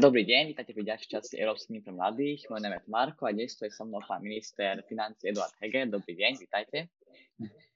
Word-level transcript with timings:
Dobrý 0.00 0.24
deň, 0.24 0.56
vítajte 0.56 0.72
pri 0.72 0.88
ďalšej 0.88 1.10
časti 1.12 1.36
Európskych 1.36 1.84
pre 1.84 1.92
mladých. 1.92 2.48
Moje 2.48 2.64
name 2.64 2.80
je 2.80 2.88
Marko 2.88 3.28
a 3.28 3.36
dnes 3.36 3.52
tu 3.52 3.68
je 3.68 3.70
so 3.76 3.84
mnou 3.84 4.00
pán 4.00 4.24
minister 4.24 4.80
financí 4.88 5.28
Eduard 5.28 5.52
Hege. 5.60 5.92
Dobrý 5.92 6.16
deň, 6.16 6.40
vítajte. 6.40 6.88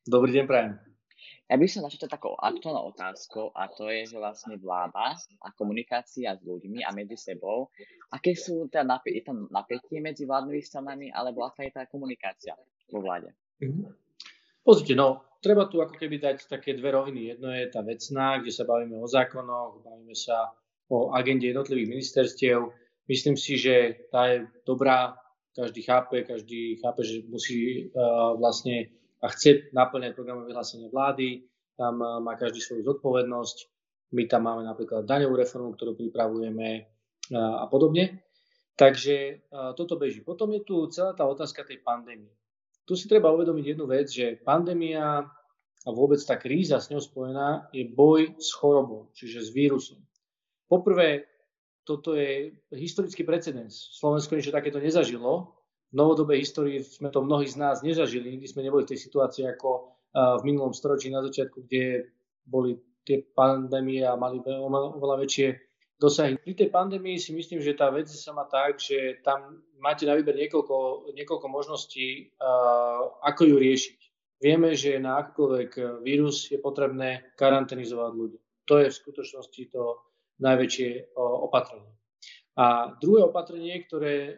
Dobrý 0.08 0.32
deň, 0.32 0.44
prajem. 0.48 0.72
Ja 1.52 1.60
by 1.60 1.68
som 1.68 1.84
začal 1.84 2.08
takou 2.08 2.32
aktuálnou 2.32 2.96
otázkou 2.96 3.52
a 3.52 3.68
to 3.68 3.92
je, 3.92 4.08
že 4.08 4.16
vlastne 4.16 4.56
vláda 4.56 5.20
a 5.20 5.52
komunikácia 5.52 6.32
s 6.32 6.40
ľuďmi 6.40 6.80
a 6.80 6.96
medzi 6.96 7.20
sebou, 7.20 7.68
aké 8.08 8.32
sú 8.32 8.72
teda 8.72 8.88
napätie, 8.88 9.20
je 9.20 9.28
tam 9.28 9.44
napätie 9.52 10.00
medzi 10.00 10.24
vládnymi 10.24 10.64
stranami, 10.64 11.12
alebo 11.12 11.44
aká 11.44 11.68
je 11.68 11.76
tá 11.76 11.84
komunikácia 11.92 12.56
vo 12.88 13.04
vláde? 13.04 13.36
Mhm. 13.60 13.84
Pozrite, 14.64 14.96
no, 14.96 15.28
treba 15.44 15.68
tu 15.68 15.84
ako 15.84 15.92
keby 15.92 16.24
dať 16.24 16.48
také 16.48 16.72
dve 16.72 16.88
roviny. 16.88 17.36
Jedno 17.36 17.52
je 17.52 17.68
tá 17.68 17.84
vecná, 17.84 18.40
kde 18.40 18.48
sa 18.48 18.64
bavíme 18.64 18.96
o 18.96 19.04
zákonoch, 19.04 19.84
bavíme 19.84 20.16
sa 20.16 20.56
o 20.88 21.12
agende 21.12 21.48
jednotlivých 21.48 21.88
ministerstiev. 21.88 22.58
Myslím 23.08 23.36
si, 23.36 23.60
že 23.60 24.08
tá 24.08 24.32
je 24.32 24.48
dobrá, 24.64 25.16
každý 25.54 25.82
chápe, 25.84 26.24
každý 26.24 26.80
chápe, 26.82 27.04
že 27.04 27.22
musí 27.28 27.88
uh, 27.92 28.34
vlastne 28.34 28.90
a 29.22 29.30
chce 29.32 29.70
naplňať 29.72 30.12
programové 30.18 30.52
vyhlásenie 30.52 30.90
vlády, 30.90 31.46
tam 31.78 32.00
uh, 32.02 32.20
má 32.20 32.34
každý 32.36 32.60
svoju 32.60 32.84
zodpovednosť. 32.84 33.56
My 34.14 34.26
tam 34.28 34.50
máme 34.50 34.62
napríklad 34.66 35.06
daňovú 35.06 35.34
reformu, 35.38 35.72
ktorú 35.74 35.96
pripravujeme 35.96 36.68
uh, 37.34 37.62
a 37.62 37.70
podobne. 37.70 38.24
Takže 38.74 39.46
toto 39.78 39.94
beží. 39.94 40.26
Potom 40.26 40.50
je 40.50 40.66
tu 40.66 40.90
celá 40.90 41.14
tá 41.14 41.22
otázka 41.22 41.62
tej 41.62 41.78
pandémie. 41.78 42.34
Tu 42.82 42.98
si 42.98 43.06
treba 43.06 43.30
uvedomiť 43.30 43.64
jednu 43.70 43.86
vec, 43.86 44.10
že 44.10 44.34
pandémia 44.42 45.22
a 45.84 45.88
vôbec 45.94 46.18
tá 46.18 46.34
kríza 46.34 46.82
s 46.82 46.90
ňou 46.90 46.98
spojená 46.98 47.70
je 47.70 47.86
boj 47.86 48.34
s 48.34 48.50
chorobou, 48.50 49.14
čiže 49.14 49.46
s 49.46 49.54
vírusom. 49.54 50.02
Poprvé, 50.74 51.30
toto 51.86 52.18
je 52.18 52.50
historický 52.74 53.22
precedens. 53.22 53.94
Slovensko 53.94 54.34
niečo 54.34 54.50
takéto 54.50 54.82
nezažilo. 54.82 55.54
V 55.92 55.94
novodobej 55.94 56.42
histórii 56.42 56.82
sme 56.82 57.14
to 57.14 57.22
mnohí 57.22 57.46
z 57.46 57.54
nás 57.62 57.86
nezažili. 57.86 58.34
Nikdy 58.34 58.50
sme 58.50 58.66
neboli 58.66 58.82
v 58.82 58.90
tej 58.90 59.06
situácii 59.06 59.46
ako 59.54 59.94
v 60.10 60.42
minulom 60.42 60.74
storočí 60.74 61.14
na 61.14 61.22
začiatku, 61.22 61.70
kde 61.70 62.10
boli 62.42 62.74
tie 63.06 63.22
pandémie 63.22 64.02
a 64.02 64.18
mali 64.18 64.42
oveľa 64.42 65.22
väčšie 65.22 65.48
dosahy. 65.94 66.34
Pri 66.42 66.58
tej 66.58 66.74
pandémii 66.74 67.22
si 67.22 67.30
myslím, 67.30 67.62
že 67.62 67.78
tá 67.78 67.94
vec 67.94 68.10
sa 68.10 68.34
má 68.34 68.50
tak, 68.50 68.82
že 68.82 69.22
tam 69.22 69.62
máte 69.78 70.10
na 70.10 70.18
výber 70.18 70.34
niekoľko, 70.34 71.12
niekoľko 71.14 71.46
možností, 71.46 72.34
ako 73.22 73.42
ju 73.46 73.56
riešiť. 73.62 73.98
Vieme, 74.42 74.74
že 74.74 74.98
na 74.98 75.22
akýkoľvek 75.22 76.02
vírus 76.02 76.50
je 76.50 76.58
potrebné 76.58 77.30
karanténizovať 77.38 78.10
ľudí. 78.18 78.38
To 78.66 78.82
je 78.82 78.90
v 78.90 78.98
skutočnosti 78.98 79.62
to, 79.70 80.00
najväčšie 80.44 81.16
opatrenie. 81.16 81.88
A 82.54 82.94
druhé 83.00 83.24
opatrenie, 83.24 83.80
ktoré 83.88 84.36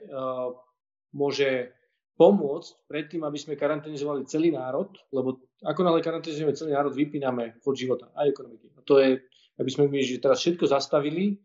môže 1.12 1.74
pomôcť 2.16 2.88
predtým, 2.88 3.28
aby 3.28 3.36
sme 3.36 3.60
karanténizovali 3.60 4.24
celý 4.24 4.48
národ, 4.54 4.88
lebo 5.12 5.36
ako 5.60 5.80
náhle 5.84 6.00
karanténizujeme 6.00 6.56
celý 6.56 6.72
národ, 6.72 6.96
vypíname 6.96 7.60
chod 7.60 7.76
života 7.76 8.08
aj 8.16 8.32
ekonomiky. 8.32 8.72
A 8.72 8.80
to 8.80 8.96
je, 9.04 9.20
aby 9.60 9.68
sme 9.68 9.92
my, 9.92 10.00
že 10.00 10.24
teraz 10.24 10.40
všetko 10.40 10.64
zastavili, 10.64 11.36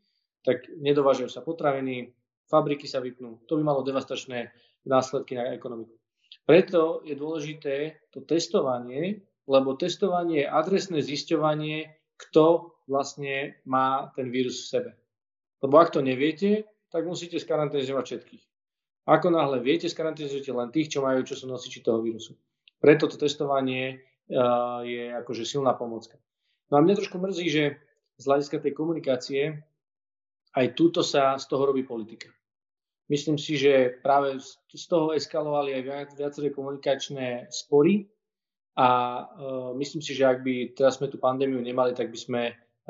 tak 0.47 0.71
nedovážajú 0.71 1.27
sa 1.27 1.43
potraviny, 1.43 2.15
fabriky 2.47 2.87
sa 2.87 3.03
vypnú. 3.03 3.43
To 3.51 3.59
by 3.59 3.63
malo 3.67 3.83
devastačné 3.83 4.55
následky 4.87 5.35
na 5.35 5.51
ekonomiku. 5.51 5.91
Preto 6.47 7.03
je 7.03 7.19
dôležité 7.19 8.07
to 8.15 8.23
testovanie, 8.23 9.27
lebo 9.51 9.75
testovanie 9.75 10.47
je 10.47 10.51
adresné 10.51 10.99
zisťovanie, 11.03 12.00
kto 12.27 12.75
vlastne 12.85 13.57
má 13.65 14.11
ten 14.13 14.29
vírus 14.29 14.65
v 14.65 14.69
sebe. 14.77 14.91
Lebo 15.61 15.77
ak 15.77 15.93
to 15.93 16.01
neviete, 16.01 16.65
tak 16.91 17.07
musíte 17.07 17.39
skaranténizovať 17.39 18.03
všetkých. 18.05 18.43
Ako 19.09 19.33
náhle 19.33 19.63
viete, 19.63 19.89
skaranténizujete 19.89 20.51
len 20.53 20.69
tých, 20.69 20.93
čo 20.93 21.01
majú, 21.01 21.25
čo 21.25 21.33
sú 21.33 21.49
nosiči 21.49 21.81
toho 21.81 22.03
vírusu. 22.03 22.37
Preto 22.77 23.09
to 23.09 23.17
testovanie 23.17 24.01
uh, 24.29 24.81
je 24.85 25.13
akože 25.21 25.45
silná 25.45 25.73
pomocka. 25.73 26.17
No 26.69 26.77
a 26.77 26.83
mňa 26.85 27.01
trošku 27.01 27.17
mrzí, 27.17 27.47
že 27.49 27.63
z 28.17 28.23
hľadiska 28.25 28.61
tej 28.61 28.73
komunikácie 28.77 29.41
aj 30.53 30.65
túto 30.77 31.01
sa 31.01 31.39
z 31.39 31.45
toho 31.49 31.63
robí 31.65 31.81
politika. 31.81 32.29
Myslím 33.09 33.35
si, 33.35 33.59
že 33.59 33.99
práve 33.99 34.39
z 34.71 34.85
toho 34.87 35.11
eskalovali 35.11 35.75
aj 35.75 36.15
viaceré 36.15 36.47
komunikačné 36.53 37.51
spory 37.51 38.07
a 38.77 38.87
uh, 39.27 39.71
myslím 39.75 39.99
si, 39.99 40.15
že 40.15 40.23
ak 40.27 40.43
by 40.45 40.75
teraz 40.75 40.97
sme 40.99 41.11
tú 41.11 41.19
pandémiu 41.19 41.59
nemali, 41.59 41.91
tak 41.91 42.07
by 42.09 42.19
sme 42.19 42.41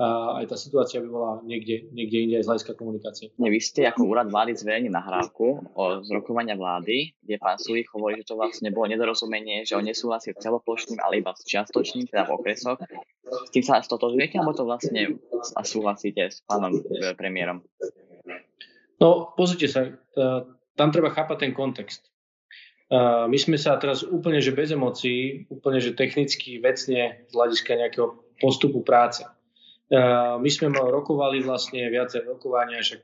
aj 0.01 0.47
tá 0.47 0.57
situácia 0.57 1.03
by 1.03 1.09
bola 1.11 1.31
niekde, 1.43 1.91
niekde 1.91 2.17
inde 2.23 2.35
aj 2.39 2.43
z 2.47 2.49
hľadiska 2.49 2.73
komunikácie. 2.79 3.27
Vy 3.37 3.59
ste 3.61 3.85
ako 3.85 4.09
úrad 4.09 4.31
vlády 4.31 4.55
zverejnili 4.57 4.89
nahrávku 4.89 5.61
o 5.75 5.83
zrokovania 6.01 6.55
vlády, 6.55 7.13
kde 7.21 7.35
pán 7.37 7.59
Sulík 7.59 7.91
hovorí, 7.93 8.23
že 8.23 8.33
to 8.33 8.39
vlastne 8.39 8.71
bolo 8.71 8.87
nedorozumenie, 8.87 9.67
že 9.67 9.75
on 9.77 9.85
nesúhlasí 9.85 10.31
s 10.33 10.41
celoplošným, 10.41 10.97
ale 11.03 11.21
iba 11.21 11.35
s 11.35 11.43
čiastočným, 11.43 12.07
teda 12.07 12.23
v 12.23 12.33
okresoch. 12.39 12.79
S 13.21 13.49
tým 13.51 13.61
sa 13.61 13.83
stotožujete, 13.83 14.39
alebo 14.39 14.55
to 14.55 14.63
vlastne 14.65 15.21
a 15.53 15.61
súhlasíte 15.61 16.33
s 16.33 16.39
pánom 16.47 16.71
e, 16.71 17.13
premiérom? 17.13 17.61
No, 18.97 19.33
pozrite 19.35 19.67
sa, 19.69 19.91
tam 20.77 20.89
treba 20.93 21.11
chápať 21.11 21.45
ten 21.47 21.51
kontext. 21.51 22.10
My 22.91 23.37
sme 23.39 23.55
sa 23.55 23.79
teraz 23.79 24.03
úplne, 24.03 24.43
že 24.43 24.51
bez 24.51 24.75
emócií, 24.75 25.47
úplne, 25.47 25.79
že 25.79 25.95
technicky, 25.95 26.59
vecne, 26.59 27.23
z 27.27 27.33
hľadiska 27.33 27.79
nejakého 27.79 28.19
postupu 28.43 28.83
práce 28.83 29.23
my 30.39 30.49
sme 30.49 30.71
rokovali 30.71 31.43
vlastne 31.43 31.83
viacej 31.91 32.23
rokovania, 32.23 32.79
však 32.79 33.01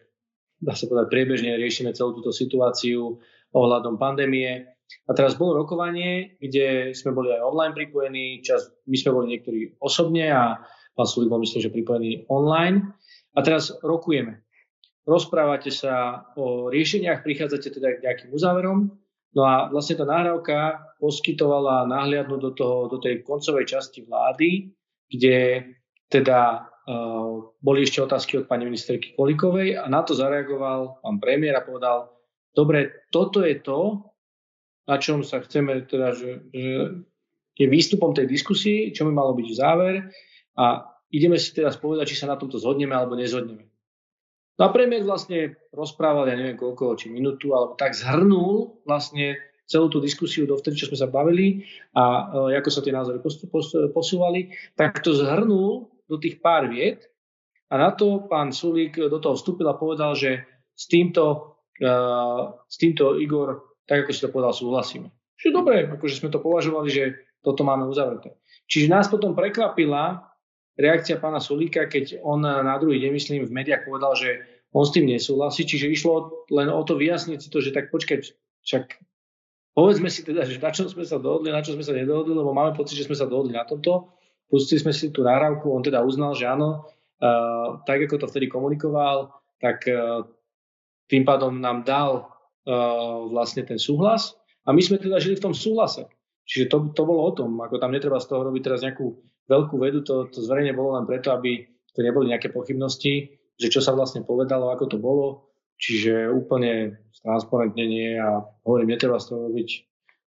dá 0.64 0.72
sa 0.72 0.88
povedať 0.88 1.12
priebežne 1.12 1.60
riešime 1.60 1.92
celú 1.92 2.16
túto 2.16 2.32
situáciu 2.32 3.20
ohľadom 3.52 4.00
pandémie. 4.00 4.72
A 5.04 5.12
teraz 5.12 5.36
bolo 5.36 5.60
rokovanie, 5.60 6.40
kde 6.40 6.96
sme 6.96 7.12
boli 7.12 7.36
aj 7.36 7.44
online 7.44 7.76
pripojení, 7.76 8.40
čas, 8.40 8.72
my 8.88 8.96
sme 8.96 9.12
boli 9.20 9.36
niektorí 9.36 9.76
osobne 9.84 10.32
a 10.32 10.64
pán 10.96 11.08
Sulik 11.08 11.28
bol 11.28 11.44
myslím, 11.44 11.60
že 11.60 11.76
pripojený 11.76 12.12
online. 12.32 12.96
A 13.36 13.44
teraz 13.44 13.76
rokujeme. 13.84 14.48
Rozprávate 15.04 15.76
sa 15.76 16.24
o 16.40 16.72
riešeniach, 16.72 17.20
prichádzate 17.20 17.68
teda 17.68 18.00
k 18.00 18.04
nejakým 18.08 18.30
uzáverom. 18.32 18.96
No 19.36 19.42
a 19.44 19.68
vlastne 19.68 20.00
tá 20.00 20.06
nahrávka 20.08 20.88
poskytovala 21.04 21.90
náhliadnúť 21.90 22.42
do, 22.42 22.52
toho, 22.56 22.78
do 22.88 22.98
tej 23.02 23.26
koncovej 23.28 23.68
časti 23.68 24.06
vlády, 24.08 24.72
kde 25.12 25.68
teda 26.08 26.72
Uh, 26.88 27.52
boli 27.60 27.84
ešte 27.84 28.00
otázky 28.00 28.40
od 28.40 28.48
pani 28.48 28.64
ministerky 28.64 29.12
Kolikovej 29.12 29.76
a 29.76 29.92
na 29.92 30.08
to 30.08 30.16
zareagoval 30.16 31.04
pán 31.04 31.20
premiér 31.20 31.60
a 31.60 31.68
povedal, 31.68 32.16
dobre, 32.56 33.04
toto 33.12 33.44
je 33.44 33.60
to, 33.60 34.08
na 34.88 34.96
čom 34.96 35.20
sa 35.20 35.44
chceme, 35.44 35.84
teda, 35.84 36.16
že, 36.16 36.48
že 36.56 37.04
je 37.60 37.68
výstupom 37.68 38.16
tej 38.16 38.32
diskusie, 38.32 38.96
čo 38.96 39.04
by 39.04 39.12
malo 39.12 39.36
byť 39.36 39.48
záver 39.52 40.00
a 40.56 40.88
ideme 41.12 41.36
si 41.36 41.52
teraz 41.52 41.76
povedať, 41.76 42.16
či 42.16 42.24
sa 42.24 42.32
na 42.32 42.40
tomto 42.40 42.56
zhodneme 42.56 42.96
alebo 42.96 43.20
nezhodneme. 43.20 43.68
No 44.58 44.62
a 44.66 44.74
premiér 44.74 45.06
vlastne 45.06 45.54
rozprával, 45.70 46.30
ja 46.30 46.36
neviem 46.38 46.58
koľko, 46.58 46.98
či 46.98 47.14
minútu, 47.14 47.54
alebo 47.54 47.78
tak 47.78 47.94
zhrnul 47.94 48.82
vlastne 48.90 49.38
celú 49.70 49.92
tú 49.92 50.02
diskusiu 50.02 50.50
dovtedy, 50.50 50.80
čo 50.80 50.90
sme 50.90 50.98
sa 50.98 51.12
bavili 51.12 51.62
a 51.94 52.04
e, 52.50 52.58
ako 52.58 52.70
sa 52.72 52.82
tie 52.82 52.96
názory 52.96 53.22
posúvali, 53.94 54.50
tak 54.74 55.04
to 55.04 55.14
zhrnul 55.14 55.92
do 56.08 56.18
tých 56.18 56.40
pár 56.42 56.72
viet 56.72 57.12
a 57.70 57.76
na 57.76 57.92
to 57.92 58.26
pán 58.32 58.56
Sulík 58.56 58.96
do 58.96 59.20
toho 59.20 59.36
vstúpil 59.36 59.68
a 59.68 59.76
povedal, 59.76 60.16
že 60.16 60.48
s 60.78 60.88
týmto, 60.88 61.58
uh, 61.84 62.54
s 62.70 62.76
týmto 62.80 63.18
Igor, 63.20 63.76
tak 63.84 64.06
ako 64.06 64.12
si 64.14 64.24
to 64.24 64.32
povedal, 64.32 64.54
súhlasíme. 64.56 65.10
Čiže 65.36 65.52
dobre, 65.52 65.84
akože 65.90 66.22
sme 66.22 66.30
to 66.32 66.40
považovali, 66.40 66.88
že 66.88 67.04
toto 67.44 67.68
máme 67.68 67.84
uzavreté. 67.90 68.40
Čiže 68.72 68.88
nás 68.88 69.12
potom 69.12 69.36
prekvapila 69.36 70.27
reakcia 70.78 71.18
pána 71.18 71.42
Sulíka, 71.42 71.90
keď 71.90 72.22
on 72.22 72.46
na 72.46 72.78
druhý 72.78 73.02
deň, 73.02 73.12
myslím, 73.14 73.42
v 73.44 73.54
médiách 73.54 73.84
povedal, 73.90 74.14
že 74.14 74.30
on 74.72 74.86
s 74.86 74.94
tým 74.94 75.10
nesúhlasí, 75.10 75.66
čiže 75.66 75.90
išlo 75.90 76.46
len 76.54 76.70
o 76.70 76.82
to 76.86 76.96
vyjasniť 76.96 77.40
si 77.42 77.50
to, 77.50 77.60
že 77.60 77.74
tak 77.74 77.90
počkať, 77.90 78.32
však 78.62 79.02
povedzme 79.74 80.08
si 80.08 80.22
teda, 80.22 80.46
že 80.46 80.62
na 80.62 80.72
čom 80.72 80.86
sme 80.86 81.04
sa 81.04 81.18
dohodli, 81.18 81.50
na 81.50 81.66
čom 81.66 81.76
sme 81.76 81.86
sa 81.86 81.98
nedohodli, 81.98 82.38
lebo 82.38 82.54
máme 82.54 82.78
pocit, 82.78 82.96
že 83.00 83.10
sme 83.10 83.18
sa 83.18 83.26
dohodli 83.26 83.58
na 83.58 83.66
tomto 83.66 84.14
Pustili 84.48 84.80
sme 84.80 84.96
si 84.96 85.12
tú 85.12 85.28
nahrávku, 85.28 85.68
on 85.68 85.84
teda 85.84 86.00
uznal, 86.00 86.32
že 86.32 86.48
áno, 86.48 86.88
uh, 87.20 87.84
tak 87.84 88.08
ako 88.08 88.24
to 88.24 88.30
vtedy 88.32 88.48
komunikoval, 88.48 89.36
tak 89.60 89.84
uh, 89.92 90.24
tým 91.12 91.28
pádom 91.28 91.60
nám 91.60 91.84
dal 91.84 92.32
uh, 92.64 93.28
vlastne 93.28 93.68
ten 93.68 93.76
súhlas 93.76 94.40
a 94.64 94.72
my 94.72 94.80
sme 94.80 95.04
teda 95.04 95.20
žili 95.20 95.36
v 95.36 95.52
tom 95.52 95.56
súhlase. 95.56 96.08
Čiže 96.48 96.72
to, 96.72 96.78
to 96.96 97.04
bolo 97.04 97.28
o 97.28 97.32
tom, 97.36 97.60
ako 97.60 97.76
tam 97.76 97.92
netreba 97.92 98.24
z 98.24 98.32
toho 98.32 98.48
robiť 98.48 98.62
teraz 98.64 98.80
nejakú 98.88 99.20
veľkú 99.48 99.76
vedu, 99.80 100.04
to, 100.04 100.28
to 100.32 100.40
zverejne 100.44 100.76
bolo 100.76 100.96
len 100.96 101.08
preto, 101.08 101.32
aby 101.32 101.66
to 101.96 102.00
neboli 102.06 102.30
nejaké 102.30 102.54
pochybnosti, 102.54 103.40
že 103.58 103.68
čo 103.74 103.82
sa 103.82 103.96
vlastne 103.98 104.22
povedalo, 104.22 104.70
ako 104.70 104.86
to 104.86 104.98
bolo. 105.02 105.50
Čiže 105.78 106.34
úplne 106.34 107.06
transparentne 107.22 108.18
a 108.18 108.42
hovorím, 108.66 108.98
netreba 108.98 109.22
z 109.22 109.30
toho 109.30 109.50
robiť 109.50 109.70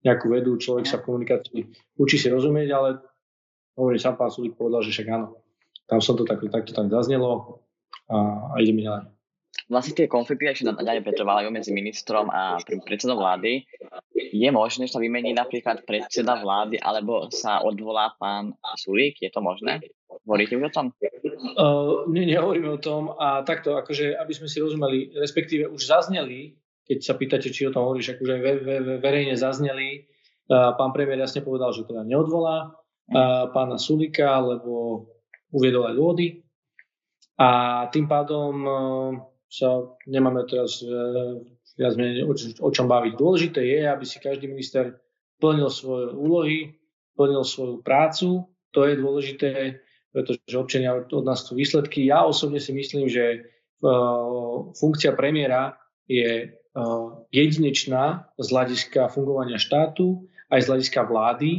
nejakú 0.05 0.31
vedu, 0.31 0.55
človek 0.55 0.85
sa 0.87 1.01
v 1.01 1.05
komunikácii 1.11 1.61
učí 1.99 2.15
si 2.15 2.31
rozumieť, 2.31 2.69
ale 2.71 2.89
hovorí, 3.75 3.99
sám 3.99 4.15
pán 4.15 4.31
Sulík 4.31 4.55
povedal, 4.55 4.85
že 4.85 4.95
však 4.95 5.07
áno, 5.11 5.43
tam 5.89 5.99
som 5.99 6.15
to 6.15 6.23
tak, 6.23 6.39
takto 6.39 6.71
tam 6.71 6.87
zaznelo 6.87 7.63
a, 8.07 8.17
a 8.53 8.63
ideme 8.63 8.87
ďalej. 8.87 9.18
Vlastne 9.69 9.93
tie 9.93 10.09
konflikty 10.09 10.49
ešte 10.49 10.65
naďalej 10.65 11.05
pretrvávajú 11.05 11.53
medzi 11.53 11.69
ministrom 11.69 12.27
a 12.33 12.57
predsedom 12.65 13.21
vlády. 13.21 13.69
Je 14.17 14.49
možné, 14.49 14.89
že 14.89 14.97
sa 14.97 14.99
vymení 14.99 15.31
napríklad 15.37 15.85
predseda 15.85 16.41
vlády 16.41 16.81
alebo 16.81 17.29
sa 17.29 17.61
odvolá 17.61 18.17
pán 18.17 18.57
Sulík? 18.81 19.21
Je 19.21 19.29
to 19.29 19.45
možné? 19.45 19.85
Hovoríte 20.09 20.57
už 20.57 20.73
o 20.73 20.73
tom? 20.73 20.85
Uh, 21.53 22.09
nie, 22.09 22.25
nehovoríme 22.25 22.65
o 22.65 22.81
tom 22.81 23.13
a 23.13 23.45
takto, 23.45 23.77
akože, 23.77 24.17
aby 24.17 24.33
sme 24.33 24.49
si 24.49 24.57
rozumeli, 24.57 25.13
respektíve 25.13 25.69
už 25.69 25.85
zazneli, 25.85 26.57
keď 26.89 26.97
sa 27.05 27.13
pýtate, 27.13 27.53
či 27.53 27.69
o 27.69 27.73
tom 27.73 27.85
hovoríš, 27.85 28.17
akože 28.17 28.35
ve, 28.41 28.53
ve, 28.65 28.75
ve, 28.81 28.95
verejne 28.97 29.37
zazneli, 29.37 30.09
uh, 30.49 30.73
pán 30.73 30.89
premiér 30.97 31.29
jasne 31.29 31.45
povedal, 31.45 31.69
že 31.77 31.85
teda 31.85 32.01
neodvolá 32.01 32.73
uh, 32.73 33.53
pána 33.53 33.77
Sulika, 33.77 34.41
lebo 34.41 35.05
uviedol 35.53 35.93
aj 35.93 35.95
dôvody 35.97 36.27
a 37.37 37.49
tým 37.93 38.09
pádom 38.09 38.53
uh, 38.65 39.28
sa 39.49 39.81
nemáme 40.05 40.45
teraz 40.45 40.85
viac 41.73 41.93
menej 41.97 42.27
o, 42.27 42.33
o 42.37 42.69
čom 42.69 42.85
baviť. 42.85 43.13
Dôležité 43.17 43.65
je, 43.65 43.81
aby 43.89 44.05
si 44.05 44.21
každý 44.21 44.45
minister 44.45 45.01
plnil 45.39 45.71
svoje 45.71 46.11
úlohy, 46.13 46.57
plnil 47.15 47.43
svoju 47.47 47.81
prácu, 47.81 48.45
to 48.69 48.85
je 48.85 48.95
dôležité, 48.99 49.51
pretože 50.13 50.53
občania 50.53 50.93
od 50.93 51.25
nás 51.25 51.47
sú 51.47 51.57
výsledky. 51.57 52.05
Ja 52.05 52.27
osobne 52.27 52.59
si 52.61 52.75
myslím, 52.75 53.09
že 53.09 53.49
uh, 53.81 54.69
funkcia 54.75 55.15
premiéra 55.15 55.79
je 56.05 56.51
uh, 56.51 57.25
jedinečná 57.33 58.29
z 58.37 58.47
hľadiska 58.51 59.09
fungovania 59.09 59.57
štátu, 59.57 60.27
aj 60.53 60.65
z 60.65 60.69
hľadiska 60.69 61.01
vlády. 61.07 61.49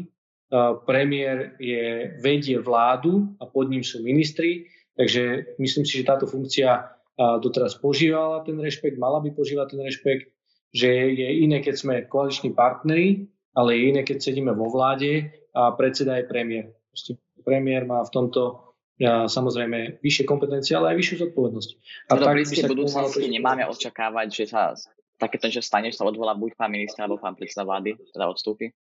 Uh, 0.51 0.83
premiér 0.83 1.55
je, 1.63 2.15
vedie 2.19 2.59
vládu 2.59 3.35
a 3.39 3.47
pod 3.47 3.71
ním 3.71 3.87
sú 3.87 4.03
ministri, 4.03 4.67
takže 4.99 5.55
myslím 5.63 5.85
si, 5.87 6.03
že 6.03 6.11
táto 6.11 6.27
funkcia 6.27 7.00
doteraz 7.21 7.77
požívala 7.77 8.41
ten 8.43 8.57
rešpekt, 8.57 8.97
mala 8.97 9.21
by 9.21 9.37
požívať 9.37 9.77
ten 9.77 9.81
rešpekt, 9.85 10.33
že 10.73 10.89
je 11.13 11.29
iné, 11.45 11.61
keď 11.61 11.75
sme 11.77 11.95
koaliční 12.09 12.57
partneri, 12.57 13.29
ale 13.53 13.77
je 13.77 13.83
iné, 13.93 14.01
keď 14.07 14.23
sedíme 14.23 14.55
vo 14.55 14.71
vláde 14.71 15.29
a 15.53 15.75
predseda 15.75 16.17
je 16.17 16.25
premiér. 16.31 16.67
Proste 16.89 17.19
premiér 17.43 17.85
má 17.85 18.01
v 18.07 18.11
tomto 18.15 18.71
ja, 19.01 19.25
samozrejme 19.25 20.05
vyššie 20.05 20.29
kompetencie, 20.29 20.77
ale 20.77 20.93
aj 20.93 20.97
vyššiu 21.01 21.17
zodpovednosť. 21.25 21.71
A 22.13 22.21
no, 22.21 22.21
tak 22.21 22.37
by 22.37 22.45
sa 22.45 22.69
budúcnosti 22.69 23.27
nemáme 23.33 23.65
očakávať, 23.65 24.29
že 24.29 24.45
sa 24.53 24.77
takéto 25.17 25.49
niečo 25.49 25.65
stane, 25.65 25.89
že 25.89 25.97
sa 25.97 26.05
odvolá 26.05 26.37
buď 26.37 26.53
pán 26.53 26.69
minister 26.69 27.09
alebo 27.09 27.17
pán 27.17 27.33
predseda 27.33 27.65
vlády, 27.65 27.97
teda 27.97 28.29
odstúpi? 28.29 28.77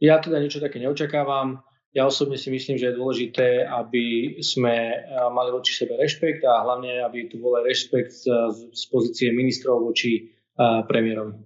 Ja 0.00 0.24
teda 0.24 0.40
niečo 0.40 0.60
také 0.60 0.80
neočakávam. 0.80 1.60
Ja 1.96 2.04
osobne 2.04 2.36
si 2.36 2.52
myslím, 2.52 2.76
že 2.76 2.92
je 2.92 3.00
dôležité, 3.00 3.64
aby 3.64 4.36
sme 4.44 5.00
eh, 5.00 5.00
mali 5.32 5.48
voči 5.48 5.72
sebe 5.72 5.96
rešpekt 5.96 6.44
a 6.44 6.60
hlavne, 6.60 7.00
aby 7.00 7.32
tu 7.32 7.40
bol 7.40 7.56
aj 7.56 7.64
rešpekt 7.64 8.12
z 8.76 8.82
pozície 8.92 9.32
ministrov 9.32 9.80
voči 9.80 10.28
eh, 10.28 10.84
premiérovi. 10.84 11.40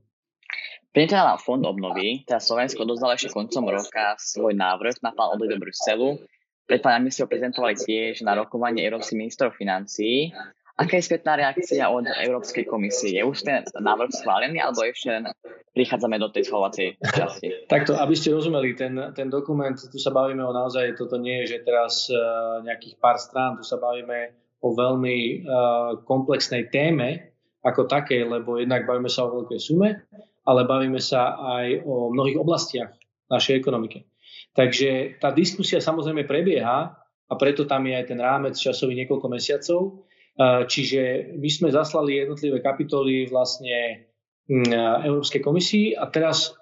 Na 0.90 1.38
fond 1.38 1.62
obnovy, 1.62 2.26
teda 2.26 2.42
Slovensko 2.42 2.82
dozdalo 2.82 3.14
ešte 3.14 3.30
koncom 3.30 3.70
roka 3.70 4.18
svoj 4.18 4.58
návrh 4.58 4.98
na 5.06 5.14
plán 5.14 5.38
obnovy 5.38 5.54
do 5.54 5.62
Bruselu. 5.62 6.18
Pred 6.66 6.82
pár 6.82 6.98
si 7.14 7.22
ho 7.22 7.30
prezentovali 7.30 7.78
tiež 7.78 8.26
na 8.26 8.34
rokovanie 8.34 8.82
Európskych 8.82 9.14
ministrov 9.14 9.54
financií 9.54 10.34
Aká 10.80 10.96
je 10.96 11.04
spätná 11.12 11.36
reakcia 11.36 11.92
od 11.92 12.08
Európskej 12.08 12.64
komisie? 12.64 13.20
Je 13.20 13.22
už 13.22 13.44
ten 13.44 13.60
návrh 13.68 14.16
schválený, 14.16 14.64
alebo 14.64 14.80
ešte 14.80 15.28
prichádzame 15.76 16.16
do 16.16 16.32
tej 16.32 16.48
schváľovacej 16.48 16.96
časti? 17.04 17.46
Takto, 17.68 18.00
aby 18.00 18.16
ste 18.16 18.32
rozumeli, 18.32 18.72
ten, 18.72 18.96
ten 19.12 19.28
dokument, 19.28 19.76
tu 19.76 20.00
sa 20.00 20.08
bavíme 20.08 20.40
o 20.40 20.56
naozaj, 20.56 20.96
toto 20.96 21.20
nie 21.20 21.44
je, 21.44 21.56
že 21.56 21.68
teraz 21.68 22.08
uh, 22.08 22.64
nejakých 22.64 22.96
pár 22.96 23.20
strán, 23.20 23.60
tu 23.60 23.64
sa 23.68 23.76
bavíme 23.76 24.32
o 24.64 24.72
veľmi 24.72 25.16
uh, 25.44 26.00
komplexnej 26.08 26.72
téme 26.72 27.36
ako 27.60 27.84
takej, 27.84 28.24
lebo 28.24 28.56
jednak 28.56 28.88
bavíme 28.88 29.12
sa 29.12 29.28
o 29.28 29.36
veľkej 29.36 29.60
sume, 29.60 30.08
ale 30.48 30.64
bavíme 30.64 30.96
sa 30.96 31.36
aj 31.60 31.84
o 31.84 32.08
mnohých 32.08 32.40
oblastiach 32.40 32.96
našej 33.28 33.60
ekonomiky. 33.60 34.08
Takže 34.56 35.20
tá 35.20 35.28
diskusia 35.28 35.78
samozrejme 35.78 36.24
prebieha 36.24 36.96
a 37.30 37.32
preto 37.36 37.68
tam 37.68 37.84
je 37.84 37.94
aj 38.00 38.06
ten 38.08 38.18
rámec 38.18 38.56
časový 38.56 38.96
niekoľko 38.96 39.26
mesiacov 39.28 40.08
Čiže 40.40 41.36
my 41.36 41.48
sme 41.52 41.68
zaslali 41.68 42.16
jednotlivé 42.16 42.64
kapitoly 42.64 43.28
vlastne 43.28 44.08
mm, 44.48 44.72
Európskej 45.04 45.44
komisii 45.44 45.92
a 45.92 46.08
teraz 46.08 46.56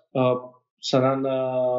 sa 0.79 0.99
na, 0.99 1.15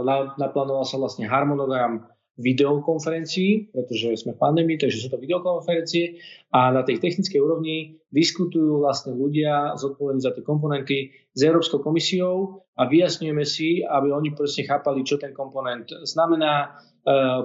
na, 0.03 0.15
naplánoval 0.39 0.87
sa 0.87 0.95
vlastne 0.95 1.27
harmonogram 1.27 2.07
videokonferencií, 2.39 3.75
pretože 3.75 4.23
sme 4.23 4.31
v 4.31 4.39
pandémii, 4.39 4.79
takže 4.79 5.03
sú 5.03 5.07
to 5.11 5.19
videokonferencie 5.19 6.23
a 6.55 6.71
na 6.71 6.87
tej 6.87 7.03
technickej 7.03 7.35
úrovni 7.35 7.99
diskutujú 8.15 8.79
vlastne 8.79 9.11
ľudia 9.11 9.75
zodpovední 9.75 10.23
za 10.23 10.31
tie 10.31 10.43
komponenty 10.47 11.11
s 11.35 11.39
Európskou 11.43 11.83
komisiou 11.83 12.63
a 12.79 12.87
vyjasňujeme 12.87 13.43
si, 13.43 13.83
aby 13.83 14.15
oni 14.15 14.31
proste 14.31 14.63
chápali, 14.63 15.03
čo 15.03 15.19
ten 15.19 15.35
komponent 15.35 15.91
znamená, 16.07 16.79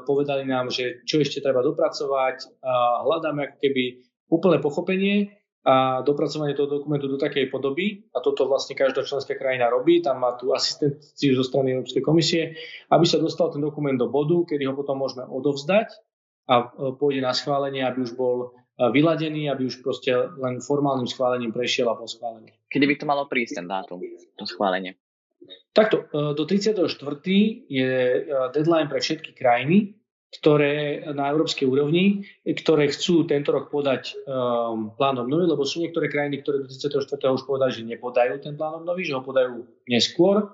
povedali 0.07 0.47
nám, 0.47 0.71
že 0.71 1.03
čo 1.03 1.19
ešte 1.19 1.43
treba 1.43 1.67
dopracovať, 1.67 2.63
hľadáme 3.03 3.51
ako 3.51 3.57
keby 3.67 3.85
úplné 4.29 4.59
pochopenie 4.61 5.45
a 5.65 6.05
dopracovanie 6.05 6.53
toho 6.53 6.69
dokumentu 6.69 7.09
do 7.09 7.17
takej 7.17 7.49
podoby, 7.49 8.05
a 8.13 8.21
toto 8.21 8.45
vlastne 8.45 8.77
každá 8.77 9.01
členská 9.01 9.33
krajina 9.33 9.73
robí, 9.73 10.05
tam 10.05 10.21
má 10.21 10.37
tú 10.37 10.53
asistenciu 10.53 11.33
zo 11.41 11.45
strany 11.45 11.73
Európskej 11.73 12.05
komisie, 12.05 12.43
aby 12.93 13.09
sa 13.09 13.17
dostal 13.17 13.49
ten 13.49 13.65
dokument 13.65 13.97
do 13.97 14.13
bodu, 14.13 14.45
kedy 14.45 14.69
ho 14.69 14.77
potom 14.77 15.01
môžeme 15.01 15.25
odovzdať 15.25 15.89
a 16.53 16.55
e, 16.61 16.65
pôjde 17.01 17.25
na 17.25 17.33
schválenie, 17.33 17.81
aby 17.81 18.05
už 18.05 18.13
bol 18.13 18.53
e, 18.77 18.89
vyladený, 18.93 19.49
aby 19.49 19.65
už 19.65 19.81
proste 19.81 20.13
len 20.13 20.61
formálnym 20.61 21.09
schválením 21.09 21.57
prešiel 21.57 21.89
a 21.89 21.97
bol 21.97 22.05
schválený. 22.05 22.53
Kedy 22.69 22.85
by 22.85 22.95
to 23.01 23.05
malo 23.09 23.25
prísť 23.25 23.65
ten 23.65 23.67
dátum, 23.69 24.05
to 24.37 24.45
schválenie? 24.45 25.01
Takto, 25.73 26.05
e, 26.13 26.37
do 26.37 26.45
34. 26.45 26.77
je 27.73 27.91
deadline 28.53 28.93
pre 28.93 29.01
všetky 29.01 29.33
krajiny, 29.33 29.97
ktoré 30.35 31.07
na 31.15 31.31
európskej 31.31 31.67
úrovni, 31.67 32.27
ktoré 32.43 32.91
chcú 32.91 33.23
tento 33.23 33.55
rok 33.55 33.71
podať 33.71 34.19
um, 34.27 34.91
plán 34.99 35.23
obnovy, 35.23 35.47
lebo 35.47 35.63
sú 35.63 35.79
niektoré 35.79 36.11
krajiny, 36.11 36.43
ktoré 36.43 36.67
do 36.67 36.67
34. 36.67 37.39
už 37.39 37.47
povedali, 37.47 37.71
že 37.71 37.83
nepodajú 37.87 38.43
ten 38.43 38.59
plán 38.59 38.83
obnovy, 38.83 39.07
že 39.07 39.15
ho 39.15 39.23
podajú 39.23 39.63
neskôr. 39.87 40.51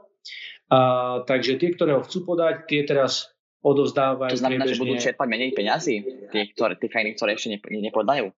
A, 0.71 0.79
takže 1.25 1.57
tie, 1.57 1.73
ktoré 1.73 1.97
ho 1.97 2.05
chcú 2.05 2.29
podať, 2.29 2.69
tie 2.69 2.85
teraz 2.85 3.33
odovzdávajú. 3.65 4.33
To 4.33 4.41
znamená, 4.41 4.65
priebežne. 4.69 4.77
že 4.77 4.83
budú 4.85 4.95
čerpať 5.01 5.27
menej 5.29 5.51
peňazí, 5.57 5.95
tie, 6.33 6.43
ktoré, 6.53 6.77
tie 6.77 6.89
krajiny, 6.89 7.11
ktoré 7.17 7.31
ešte 7.37 7.49
nepodajú? 7.61 8.33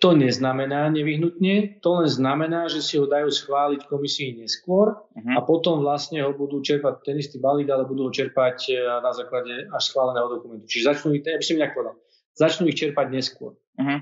To 0.00 0.16
neznamená 0.16 0.88
nevyhnutne, 0.88 1.80
to 1.84 1.90
len 2.00 2.08
znamená, 2.08 2.68
že 2.68 2.80
si 2.80 2.96
ho 2.96 3.04
dajú 3.04 3.28
schváliť 3.28 3.84
komisii 3.84 4.40
neskôr 4.40 4.96
uh-huh. 4.96 5.36
a 5.36 5.40
potom 5.44 5.84
vlastne 5.84 6.24
ho 6.24 6.32
budú 6.32 6.64
čerpať 6.64 7.04
ten 7.04 7.16
istý 7.20 7.36
balík, 7.36 7.68
ale 7.68 7.84
budú 7.84 8.08
ho 8.08 8.12
čerpať 8.12 8.72
e, 8.72 8.80
na 8.80 9.12
základe 9.12 9.68
až 9.68 9.82
schváleného 9.92 10.32
dokumentu. 10.32 10.64
Čiže 10.64 10.96
začnú 10.96 11.08
ich, 11.16 11.24
ja 11.24 11.36
by 11.36 11.44
som 11.44 11.60
povedal, 11.76 11.94
začnú 12.32 12.64
ich 12.72 12.76
čerpať 12.80 13.06
neskôr. 13.12 13.52
Uh-huh. 13.76 14.00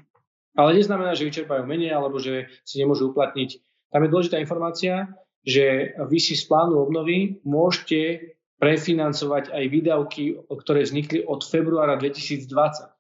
Ale 0.54 0.70
neznamená, 0.78 1.18
že 1.18 1.26
ich 1.26 1.34
čerpajú 1.34 1.66
menej 1.66 1.90
alebo 1.90 2.22
že 2.22 2.46
si 2.62 2.78
nemôžu 2.78 3.10
uplatniť. 3.10 3.58
Tam 3.90 4.02
je 4.06 4.12
dôležitá 4.14 4.38
informácia, 4.38 5.10
že 5.42 5.94
vy 5.98 6.18
si 6.22 6.38
z 6.38 6.46
plánu 6.46 6.86
obnovy 6.86 7.42
môžete 7.42 8.34
prefinancovať 8.62 9.50
aj 9.50 9.64
výdavky, 9.66 10.38
ktoré 10.46 10.86
vznikli 10.86 11.26
od 11.26 11.42
februára 11.42 11.98
2020. 11.98 12.93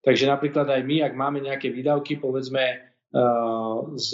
Takže 0.00 0.24
napríklad 0.28 0.64
aj 0.64 0.82
my, 0.84 0.96
ak 1.04 1.12
máme 1.12 1.44
nejaké 1.44 1.68
výdavky, 1.68 2.16
povedzme, 2.16 2.64
eh, 2.80 3.76
z, 4.00 4.10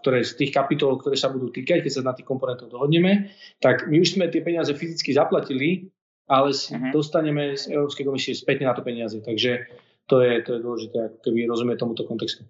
ktoré, 0.00 0.24
z 0.24 0.32
tých 0.40 0.52
kapitol, 0.56 0.96
ktoré 0.96 1.16
sa 1.20 1.28
budú 1.28 1.52
týkať, 1.52 1.84
keď 1.84 1.92
sa 1.92 2.08
na 2.08 2.16
tých 2.16 2.28
komponentov 2.28 2.72
dohodneme, 2.72 3.28
tak 3.60 3.88
my 3.92 4.00
už 4.00 4.16
sme 4.16 4.32
tie 4.32 4.40
peniaze 4.40 4.72
fyzicky 4.72 5.12
zaplatili, 5.12 5.92
ale 6.28 6.52
uh-huh. 6.52 6.92
dostaneme 6.92 7.56
z 7.56 7.72
Európskej 7.72 8.04
komisie 8.04 8.32
späť 8.36 8.64
na 8.64 8.76
to 8.76 8.84
peniaze. 8.84 9.16
Takže 9.20 9.68
to 10.08 10.24
je, 10.24 10.40
to 10.44 10.56
je 10.56 10.60
dôležité, 10.64 10.96
ako 10.96 11.18
keby 11.24 11.48
rozumie 11.48 11.76
tomuto 11.76 12.08
kontextu. 12.08 12.48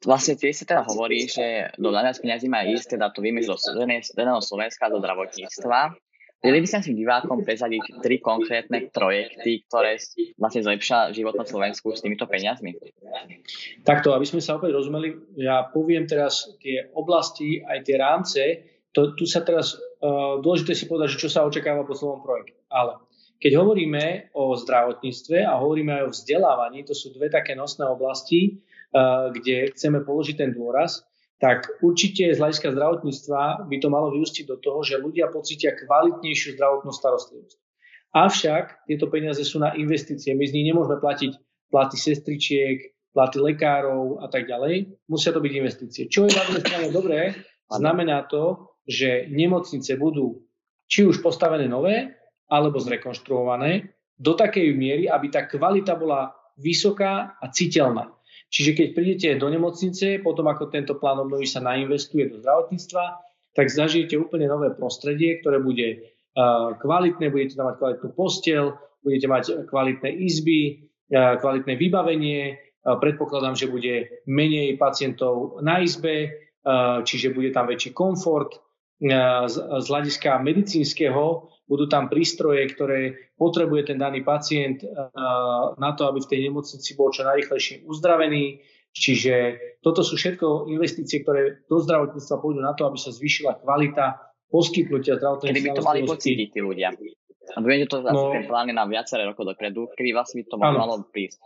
Vlastne 0.00 0.32
tiež 0.32 0.64
sa 0.64 0.64
teda 0.64 0.82
hovorí, 0.88 1.28
že 1.28 1.76
do 1.76 1.92
najviac 1.92 2.16
peniazí 2.24 2.48
má 2.48 2.64
ísť, 2.64 2.96
teda 2.96 3.12
to 3.12 3.20
že 3.20 3.44
do 3.44 3.56
Zeleného 3.60 4.40
Slovenska, 4.40 4.88
do 4.88 4.96
zdravotníctva. 4.96 5.92
Vedeli 6.40 6.64
by 6.64 6.68
sme 6.72 6.80
si 6.80 6.96
divákom 6.96 7.44
prezadiť 7.44 8.00
tri 8.00 8.16
konkrétne 8.16 8.88
projekty, 8.88 9.60
ktoré 9.68 10.00
vlastne 10.40 10.64
zlepšia 10.64 11.12
život 11.12 11.36
na 11.36 11.44
Slovensku 11.44 11.92
s 11.92 12.00
týmito 12.00 12.24
peniazmi? 12.24 12.80
Takto, 13.84 14.16
aby 14.16 14.24
sme 14.24 14.40
sa 14.40 14.56
opäť 14.56 14.72
rozumeli, 14.72 15.36
ja 15.36 15.68
poviem 15.68 16.08
teraz 16.08 16.48
tie 16.56 16.88
oblasti, 16.96 17.60
aj 17.60 17.78
tie 17.84 17.96
rámce, 18.00 18.42
to, 18.96 19.12
tu 19.12 19.28
sa 19.28 19.44
teraz 19.44 19.76
uh, 19.76 20.40
dôležité 20.40 20.72
si 20.72 20.88
povedať, 20.88 21.20
čo 21.20 21.28
sa 21.28 21.44
očakáva 21.44 21.84
po 21.84 21.92
slovom 21.92 22.24
projekte. 22.24 22.56
Ale 22.72 22.96
keď 23.36 23.60
hovoríme 23.60 24.32
o 24.32 24.56
zdravotníctve 24.56 25.44
a 25.44 25.60
hovoríme 25.60 25.92
aj 26.00 26.04
o 26.08 26.12
vzdelávaní, 26.16 26.88
to 26.88 26.96
sú 26.96 27.12
dve 27.12 27.28
také 27.28 27.52
nosné 27.52 27.84
oblasti, 27.84 28.64
uh, 28.96 29.28
kde 29.28 29.76
chceme 29.76 30.00
položiť 30.02 30.40
ten 30.40 30.50
dôraz, 30.56 31.04
tak 31.40 31.80
určite 31.80 32.36
z 32.36 32.38
hľadiska 32.38 32.76
zdravotníctva 32.76 33.64
by 33.64 33.76
to 33.80 33.88
malo 33.88 34.12
vyústiť 34.12 34.44
do 34.44 34.60
toho, 34.60 34.84
že 34.84 35.00
ľudia 35.00 35.32
pocítia 35.32 35.72
kvalitnejšiu 35.72 36.60
zdravotnú 36.60 36.92
starostlivosť. 36.92 37.58
Avšak 38.12 38.84
tieto 38.84 39.08
peniaze 39.08 39.40
sú 39.48 39.56
na 39.56 39.72
investície. 39.72 40.36
My 40.36 40.44
z 40.44 40.52
nich 40.52 40.68
nemôžeme 40.68 41.00
platiť 41.00 41.32
platy 41.72 41.96
sestričiek, 41.96 42.92
platy 43.16 43.40
lekárov 43.40 44.20
a 44.20 44.28
tak 44.28 44.44
ďalej. 44.44 45.00
Musia 45.08 45.32
to 45.32 45.40
byť 45.40 45.52
investície. 45.56 46.02
Čo 46.12 46.28
je 46.28 46.36
na 46.36 46.44
druhej 46.44 46.64
strane 46.66 46.88
dobré, 46.92 47.20
znamená 47.72 48.28
to, 48.28 48.76
že 48.84 49.30
nemocnice 49.32 49.96
budú 49.96 50.44
či 50.90 51.06
už 51.06 51.22
postavené 51.22 51.70
nové, 51.70 52.20
alebo 52.50 52.82
zrekonštruované 52.82 53.94
do 54.18 54.34
takej 54.34 54.74
miery, 54.74 55.06
aby 55.06 55.30
tá 55.30 55.46
kvalita 55.46 55.94
bola 55.94 56.34
vysoká 56.58 57.38
a 57.38 57.46
citeľná. 57.48 58.10
Čiže 58.50 58.74
keď 58.74 58.88
prídete 58.98 59.28
do 59.38 59.46
nemocnice, 59.46 60.18
potom 60.20 60.50
ako 60.50 60.74
tento 60.74 60.98
plán 60.98 61.22
obnovy 61.22 61.46
sa 61.46 61.62
nainvestuje 61.62 62.26
do 62.34 62.42
zdravotníctva, 62.42 63.04
tak 63.54 63.70
zažijete 63.70 64.18
úplne 64.18 64.50
nové 64.50 64.74
prostredie, 64.74 65.38
ktoré 65.38 65.62
bude 65.62 66.10
kvalitné, 66.82 67.30
budete 67.30 67.54
tam 67.54 67.70
mať 67.70 67.76
kvalitnú 67.78 68.08
postel, 68.14 68.74
budete 69.06 69.26
mať 69.30 69.44
kvalitné 69.70 70.10
izby, 70.26 70.90
kvalitné 71.14 71.74
vybavenie, 71.78 72.58
predpokladám, 72.82 73.54
že 73.54 73.70
bude 73.70 74.22
menej 74.26 74.78
pacientov 74.78 75.62
na 75.62 75.82
izbe, 75.82 76.30
čiže 77.06 77.34
bude 77.34 77.54
tam 77.54 77.70
väčší 77.70 77.94
komfort. 77.94 78.58
Z 79.00 79.86
hľadiska 79.88 80.44
medicínskeho 80.44 81.48
budú 81.70 81.86
tam 81.86 82.10
prístroje, 82.10 82.66
ktoré 82.74 83.30
potrebuje 83.38 83.94
ten 83.94 83.98
daný 84.02 84.26
pacient 84.26 84.82
eh, 84.82 84.90
na 85.78 85.90
to, 85.94 86.10
aby 86.10 86.18
v 86.18 86.30
tej 86.34 86.40
nemocnici 86.50 86.98
bol 86.98 87.14
čo 87.14 87.22
najrychlejšie 87.22 87.86
uzdravený. 87.86 88.58
Čiže 88.90 89.34
toto 89.86 90.02
sú 90.02 90.18
všetko 90.18 90.66
investície, 90.66 91.22
ktoré 91.22 91.62
do 91.70 91.78
zdravotníctva 91.78 92.42
pôjdu 92.42 92.58
na 92.58 92.74
to, 92.74 92.90
aby 92.90 92.98
sa 92.98 93.14
zvýšila 93.14 93.62
kvalita 93.62 94.18
poskytnutia 94.50 95.14
zdravotnej 95.14 95.54
Kedy 95.54 95.62
by 95.62 95.70
to 95.78 95.86
mali 95.86 96.00
pocítiť 96.02 96.48
tí 96.50 96.58
ľudia? 96.58 96.90
A 97.54 97.58
viem, 97.62 97.86
že 97.86 97.90
to 97.90 98.02
no, 98.02 98.34
plány 98.50 98.74
na 98.74 98.90
viaceré 98.90 99.22
rokov 99.22 99.46
dopredu, 99.46 99.86
kedy 99.94 100.10
vlastne 100.10 100.42
by 100.42 100.44
to 100.50 100.56
áno. 100.58 100.74
malo 100.74 100.94
prísť. 101.06 101.38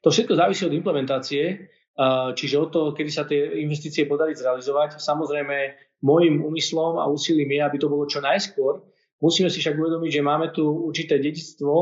To 0.00 0.08
všetko 0.08 0.32
závisí 0.32 0.64
od 0.64 0.72
implementácie, 0.72 1.44
eh, 1.44 2.28
čiže 2.32 2.56
od 2.56 2.72
toho, 2.72 2.88
kedy 2.96 3.10
sa 3.12 3.28
tie 3.28 3.60
investície 3.60 4.08
podarí 4.08 4.32
zrealizovať. 4.32 4.96
Samozrejme, 4.96 5.76
môjim 6.00 6.40
úmyslom 6.40 6.96
a 6.96 7.04
úsilím 7.04 7.52
je, 7.52 7.60
aby 7.60 7.76
to 7.76 7.92
bolo 7.92 8.08
čo 8.08 8.24
najskôr, 8.24 8.80
Musíme 9.16 9.48
si 9.48 9.64
však 9.64 9.80
uvedomiť, 9.80 10.10
že 10.12 10.22
máme 10.22 10.52
tu 10.52 10.64
určité 10.64 11.16
dedictvo, 11.16 11.72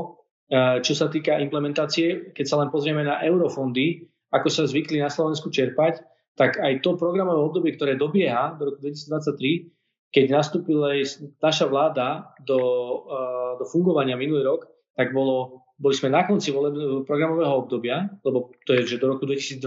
e, 0.47 0.79
čo 0.87 0.95
sa 0.95 1.11
týka 1.11 1.43
implementácie. 1.43 2.31
Keď 2.31 2.47
sa 2.47 2.63
len 2.63 2.71
pozrieme 2.71 3.03
na 3.03 3.19
eurofondy, 3.27 4.07
ako 4.31 4.49
sa 4.51 4.71
zvykli 4.71 5.03
na 5.03 5.11
Slovensku 5.11 5.51
čerpať, 5.51 6.03
tak 6.35 6.59
aj 6.59 6.83
to 6.83 6.99
programové 6.99 7.43
obdobie, 7.43 7.75
ktoré 7.75 7.95
dobieha 7.99 8.59
do 8.59 8.71
roku 8.71 8.79
2023, 8.83 9.71
keď 10.15 10.25
nastúpila 10.31 10.95
naša 11.43 11.67
vláda 11.67 12.35
do, 12.47 12.59
e, 13.03 13.19
do 13.59 13.65
fungovania 13.67 14.15
minulý 14.15 14.47
rok, 14.47 14.71
tak 14.95 15.11
bolo, 15.11 15.67
boli 15.75 15.95
sme 15.95 16.15
na 16.15 16.23
konci 16.23 16.55
programového 17.03 17.67
obdobia, 17.67 18.07
lebo 18.23 18.55
to 18.63 18.79
je 18.79 18.95
že 18.95 19.03
do 19.03 19.11
roku 19.11 19.27
2020. 19.27 19.59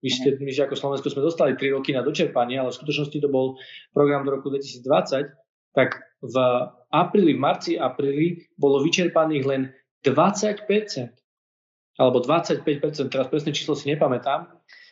My, 0.00 0.08
ste, 0.10 0.28
my 0.42 0.50
že 0.50 0.66
ako 0.66 0.74
Slovensko 0.74 1.12
sme 1.12 1.22
dostali 1.22 1.54
3 1.54 1.76
roky 1.76 1.94
na 1.94 2.02
dočerpanie, 2.02 2.58
ale 2.58 2.74
v 2.74 2.78
skutočnosti 2.82 3.18
to 3.20 3.28
bol 3.30 3.60
program 3.94 4.26
do 4.26 4.34
roku 4.34 4.50
2020, 4.50 5.30
tak 5.76 6.02
v 6.18 6.36
apríli, 6.90 7.38
marci, 7.38 7.78
apríli 7.78 8.50
bolo 8.58 8.82
vyčerpaných 8.82 9.44
len 9.46 9.62
20%, 10.02 10.66
alebo 11.96 12.18
25%, 12.18 13.12
teraz 13.12 13.26
presné 13.30 13.50
číslo 13.54 13.78
si 13.78 13.90
nepamätám. 13.90 14.50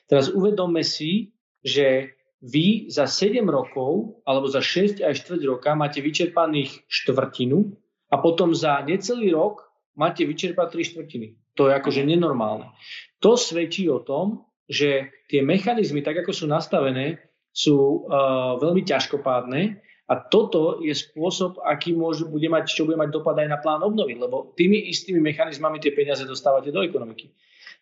Teraz 0.09 0.33
uvedomme 0.33 0.81
si, 0.87 1.35
že 1.61 2.17
vy 2.39 2.87
za 2.87 3.11
7 3.11 3.43
rokov 3.51 4.23
alebo 4.23 4.47
za 4.47 4.63
6 4.63 5.03
až 5.03 5.27
4 5.27 5.43
roka 5.43 5.75
máte 5.75 5.99
vyčerpaných 5.99 6.87
štvrtinu 6.87 7.75
a 8.15 8.17
potom 8.23 8.55
za 8.55 8.79
necelý 8.87 9.35
rok 9.35 9.67
máte 9.99 10.23
vyčerpať 10.23 10.67
3 10.71 10.91
štvrtiny. 10.95 11.29
To 11.59 11.67
je 11.67 11.73
akože 11.75 12.07
nenormálne. 12.07 12.71
To 13.19 13.35
svedčí 13.35 13.91
o 13.91 13.99
tom, 13.99 14.47
že 14.71 15.11
tie 15.27 15.43
mechanizmy, 15.43 16.07
tak 16.07 16.23
ako 16.23 16.31
sú 16.31 16.47
nastavené, 16.47 17.19
sú 17.51 18.07
uh, 18.07 18.55
veľmi 18.63 18.87
ťažkopádne 18.87 19.83
a 20.09 20.15
toto 20.17 20.81
je 20.81 20.97
spôsob, 20.97 21.61
aký 21.61 21.93
môže, 21.93 22.25
bude 22.25 22.49
mať, 22.49 22.73
čo 22.73 22.89
bude 22.89 22.97
mať 22.97 23.13
dopad 23.13 23.37
aj 23.37 23.49
na 23.53 23.61
plán 23.61 23.85
obnovy, 23.85 24.17
lebo 24.17 24.57
tými 24.57 24.89
istými 24.89 25.21
mechanizmami 25.21 25.77
tie 25.85 25.93
peniaze 25.93 26.25
dostávate 26.25 26.73
do 26.73 26.81
ekonomiky. 26.81 27.29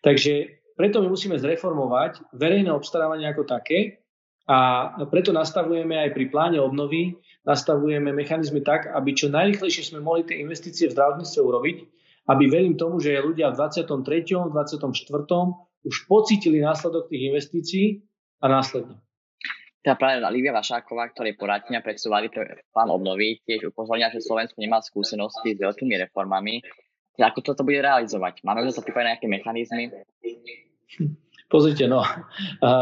Takže 0.03 0.59
preto 0.75 0.99
my 0.99 1.07
musíme 1.07 1.39
zreformovať 1.39 2.35
verejné 2.35 2.67
obstarávanie 2.69 3.31
ako 3.31 3.47
také 3.47 4.03
a 4.43 4.91
preto 5.07 5.31
nastavujeme 5.31 5.95
aj 5.95 6.09
pri 6.11 6.25
pláne 6.27 6.59
obnovy, 6.59 7.15
nastavujeme 7.47 8.11
mechanizmy 8.11 8.59
tak, 8.59 8.91
aby 8.91 9.15
čo 9.15 9.31
najrychlejšie 9.31 9.95
sme 9.95 10.03
mohli 10.03 10.27
tie 10.27 10.43
investície 10.43 10.91
v 10.91 10.95
zdravotníctve 10.99 11.41
urobiť, 11.41 11.77
aby 12.27 12.43
verím 12.51 12.75
tomu, 12.75 12.99
že 12.99 13.23
ľudia 13.23 13.55
v 13.55 13.71
23., 13.87 14.51
24. 14.51 14.83
už 15.87 15.95
pocítili 16.11 16.59
následok 16.59 17.07
tých 17.07 17.31
investícií 17.31 17.85
a 18.43 18.51
následne. 18.51 18.99
Teda 19.87 19.95
práve 19.95 20.19
Lívia 20.35 20.51
Vašáková, 20.51 21.15
ktorej 21.15 21.39
poradňa 21.39 21.79
predsúvali 21.79 22.27
plán 22.75 22.91
obnovy, 22.91 23.39
tiež 23.47 23.71
upozornia, 23.71 24.11
že 24.11 24.19
Slovensko 24.19 24.59
nemá 24.59 24.83
skúsenosti 24.83 25.55
s 25.55 25.63
veľkými 25.63 25.95
reformami. 26.03 26.59
Teda 27.15 27.31
ako 27.31 27.39
toto 27.39 27.63
bude 27.63 27.79
realizovať? 27.79 28.43
Máme 28.43 28.67
už 28.67 28.75
to 28.75 28.83
pripravené 28.83 29.15
nejaké 29.15 29.31
mechanizmy? 29.31 29.95
Pozrite, 31.47 31.87
no, 31.87 32.03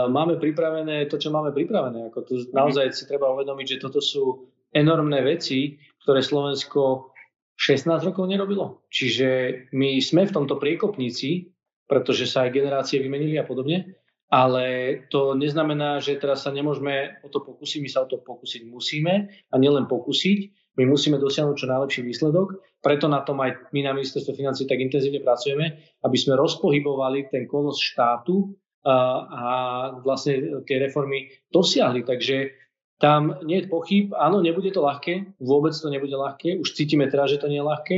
máme 0.10 0.42
pripravené 0.42 1.06
to, 1.06 1.22
čo 1.22 1.30
máme 1.30 1.54
pripravené. 1.54 2.10
Ako 2.10 2.26
tu 2.26 2.42
naozaj 2.50 2.90
si 2.98 3.06
treba 3.06 3.30
uvedomiť, 3.38 3.78
že 3.78 3.82
toto 3.86 4.02
sú 4.02 4.50
enormné 4.74 5.22
veci, 5.22 5.78
ktoré 6.02 6.26
Slovensko 6.26 7.14
16 7.54 8.02
rokov 8.02 8.26
nerobilo. 8.26 8.82
Čiže 8.90 9.70
my 9.78 10.02
sme 10.02 10.26
v 10.26 10.42
tomto 10.42 10.58
priekopníci, 10.58 11.54
pretože 11.86 12.26
sa 12.26 12.50
aj 12.50 12.58
generácie 12.58 12.98
vymenili 12.98 13.38
a 13.38 13.46
podobne 13.46 13.94
ale 14.30 14.66
to 15.14 15.38
neznamená, 15.38 16.02
že 16.02 16.18
teraz 16.18 16.44
sa 16.44 16.52
nemôžeme 16.52 17.22
o 17.22 17.30
to 17.30 17.46
pokúsiť, 17.46 17.80
my 17.82 17.90
sa 17.90 18.04
o 18.04 18.10
to 18.10 18.18
pokúsiť 18.22 18.66
musíme 18.66 19.30
a 19.30 19.56
nielen 19.62 19.86
pokúsiť, 19.86 20.40
my 20.76 20.84
musíme 20.90 21.22
dosiahnuť 21.22 21.56
čo 21.56 21.72
najlepší 21.72 22.02
výsledok, 22.04 22.60
preto 22.84 23.08
na 23.08 23.24
tom 23.24 23.40
aj 23.40 23.72
my 23.72 23.86
na 23.86 23.96
ministerstve 23.96 24.36
financí 24.36 24.68
tak 24.68 24.84
intenzívne 24.84 25.24
pracujeme, 25.24 25.80
aby 26.04 26.18
sme 26.20 26.36
rozpohybovali 26.36 27.32
ten 27.32 27.48
kolos 27.48 27.80
štátu 27.80 28.52
a, 28.86 29.98
vlastne 30.04 30.62
tie 30.68 30.78
reformy 30.78 31.32
dosiahli. 31.50 32.06
Takže 32.06 32.54
tam 33.02 33.40
nie 33.44 33.64
je 33.64 33.72
pochyb, 33.72 34.14
áno, 34.14 34.40
nebude 34.44 34.70
to 34.72 34.84
ľahké, 34.84 35.40
vôbec 35.42 35.74
to 35.74 35.88
nebude 35.90 36.14
ľahké, 36.14 36.60
už 36.60 36.76
cítime 36.76 37.10
teraz, 37.10 37.34
že 37.34 37.42
to 37.42 37.50
nie 37.50 37.60
je 37.60 37.66
ľahké. 37.66 37.98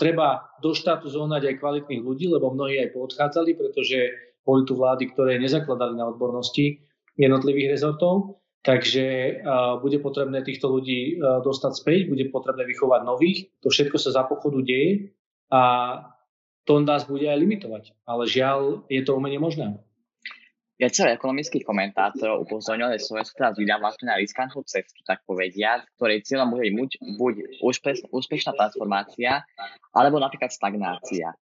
Treba 0.00 0.48
do 0.64 0.72
štátu 0.72 1.12
zohnať 1.12 1.44
aj 1.44 1.58
kvalitných 1.60 2.00
ľudí, 2.00 2.24
lebo 2.24 2.48
mnohí 2.48 2.80
aj 2.80 2.96
poodchádzali, 2.96 3.52
pretože 3.52 4.27
boli 4.48 4.64
tu 4.64 4.80
vlády, 4.80 5.12
ktoré 5.12 5.36
nezakladali 5.36 5.92
na 5.92 6.08
odbornosti 6.08 6.80
jednotlivých 7.20 7.76
rezortov, 7.76 8.40
takže 8.64 9.38
bude 9.84 10.00
potrebné 10.00 10.40
týchto 10.40 10.72
ľudí 10.72 11.20
dostať 11.20 11.72
späť, 11.76 12.08
bude 12.08 12.24
potrebné 12.32 12.64
vychovať 12.64 13.00
nových. 13.04 13.52
To 13.60 13.68
všetko 13.68 14.00
sa 14.00 14.16
za 14.16 14.22
pochodu 14.24 14.64
deje 14.64 15.12
a 15.52 15.62
to 16.64 16.80
nás 16.80 17.04
bude 17.04 17.28
aj 17.28 17.36
limitovať. 17.36 17.92
Ale 18.08 18.24
žiaľ, 18.24 18.88
je 18.88 19.04
to 19.04 19.16
umenie 19.16 19.36
možné. 19.36 19.76
Viacero 20.78 21.10
ekonomických 21.10 21.66
komentátorov 21.66 22.46
upozorňovali, 22.46 23.02
že 23.02 23.10
Slovensko 23.10 23.34
teraz 23.34 23.58
vydá 23.58 23.82
vlastne 23.82 24.14
na 24.14 24.20
riskantnú 24.20 24.62
cestu, 24.62 25.02
tak 25.02 25.26
povedia, 25.26 25.82
ktorej 25.98 26.22
cieľom 26.22 26.54
bude 26.54 26.70
buď, 26.70 26.90
buď 27.18 27.34
úspešná 28.14 28.54
transformácia, 28.54 29.42
alebo 29.90 30.22
napríklad 30.22 30.54
stagnácia. 30.54 31.34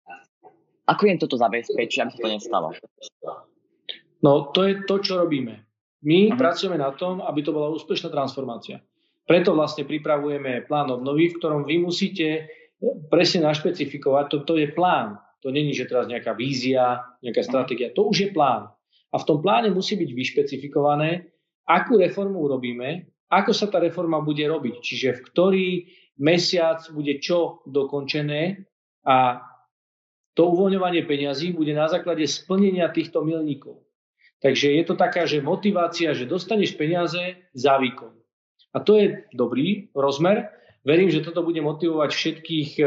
Ako 0.85 1.09
im 1.09 1.17
toto 1.17 1.41
zabezpečí, 1.41 2.01
aby 2.05 2.13
sa 2.13 2.21
to 2.21 2.29
nestalo? 2.29 2.69
No 4.21 4.53
to 4.53 4.69
je 4.69 4.75
to, 4.85 5.01
čo 5.01 5.21
robíme. 5.21 5.65
My 6.05 6.29
uh-huh. 6.29 6.37
pracujeme 6.37 6.77
na 6.77 6.93
tom, 6.93 7.25
aby 7.25 7.41
to 7.41 7.57
bola 7.57 7.73
úspešná 7.73 8.13
transformácia. 8.13 8.85
Preto 9.25 9.57
vlastne 9.57 9.89
pripravujeme 9.89 10.69
plán 10.69 10.93
obnovy, 10.93 11.33
v 11.33 11.37
ktorom 11.41 11.65
vy 11.65 11.81
musíte 11.81 12.53
presne 13.09 13.49
našpecifikovať, 13.49 14.25
to, 14.29 14.37
to 14.45 14.55
je 14.61 14.69
plán. 14.77 15.17
To 15.41 15.49
není, 15.49 15.73
že 15.73 15.89
teraz 15.89 16.09
nejaká 16.09 16.37
vízia, 16.37 17.05
nejaká 17.25 17.45
mhm. 17.45 17.49
stratégia. 17.49 17.89
To 17.97 18.13
už 18.13 18.29
je 18.29 18.31
plán. 18.33 18.69
A 19.13 19.17
v 19.17 19.27
tom 19.29 19.41
pláne 19.41 19.73
musí 19.73 19.97
byť 19.97 20.11
vyšpecifikované, 20.11 21.31
akú 21.65 21.97
reformu 21.97 22.45
urobíme, 22.45 23.09
ako 23.33 23.57
sa 23.57 23.73
tá 23.73 23.81
reforma 23.81 24.21
bude 24.21 24.45
robiť. 24.45 24.85
Čiže 24.85 25.09
v 25.17 25.25
ktorý 25.33 25.69
mesiac 26.21 26.83
bude 26.93 27.19
čo 27.23 27.65
dokončené 27.65 28.69
a 29.07 29.41
to 30.35 30.51
uvoľňovanie 30.51 31.07
peňazí 31.07 31.55
bude 31.55 31.71
na 31.75 31.87
základe 31.87 32.27
splnenia 32.27 32.91
týchto 32.91 33.23
milníkov. 33.23 33.83
Takže 34.43 34.77
je 34.77 34.85
to 34.85 34.95
taká, 34.99 35.25
že 35.25 35.41
motivácia, 35.41 36.13
že 36.13 36.29
dostaneš 36.29 36.77
peniaze 36.77 37.39
za 37.57 37.81
výkon. 37.81 38.13
A 38.75 38.83
to 38.83 38.99
je 38.99 39.25
dobrý 39.33 39.89
rozmer. 39.95 40.51
Verím, 40.85 41.09
že 41.09 41.25
toto 41.25 41.41
bude 41.47 41.63
motivovať 41.65 42.11
všetkých, 42.13 42.71
e, 42.83 42.85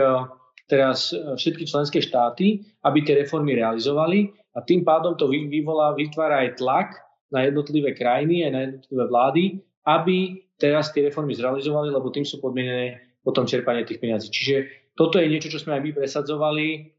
teraz 0.70 1.16
e, 1.16 1.34
všetky 1.39 1.66
členské 1.66 2.04
štáty, 2.04 2.62
aby 2.86 3.01
tie 3.01 3.18
reformy 3.18 3.58
realizovali 3.58 4.30
a 4.54 4.62
tým 4.62 4.86
pádom 4.86 5.18
to 5.18 5.32
vyvolá, 5.32 5.98
vytvára 5.98 6.46
aj 6.46 6.62
tlak 6.62 6.94
na 7.34 7.48
jednotlivé 7.48 7.96
krajiny, 7.98 8.46
aj 8.46 8.51
na 8.51 8.62
jednotlivé 8.70 9.04
vlády, 9.08 9.44
aby 9.88 10.44
teraz 10.60 10.92
tie 10.94 11.10
reformy 11.10 11.34
zrealizovali, 11.34 11.89
lebo 11.89 12.12
tým 12.13 12.27
sú 12.27 12.38
podmienené 12.38 13.01
potom 13.24 13.50
čerpanie 13.50 13.88
tých 13.88 14.04
peniazí. 14.04 14.30
Čiže 14.30 14.56
toto 14.94 15.18
je 15.18 15.32
niečo, 15.32 15.50
čo 15.50 15.58
sme 15.58 15.80
aj 15.80 15.82
my 15.84 15.92
presadzovali 15.96 16.97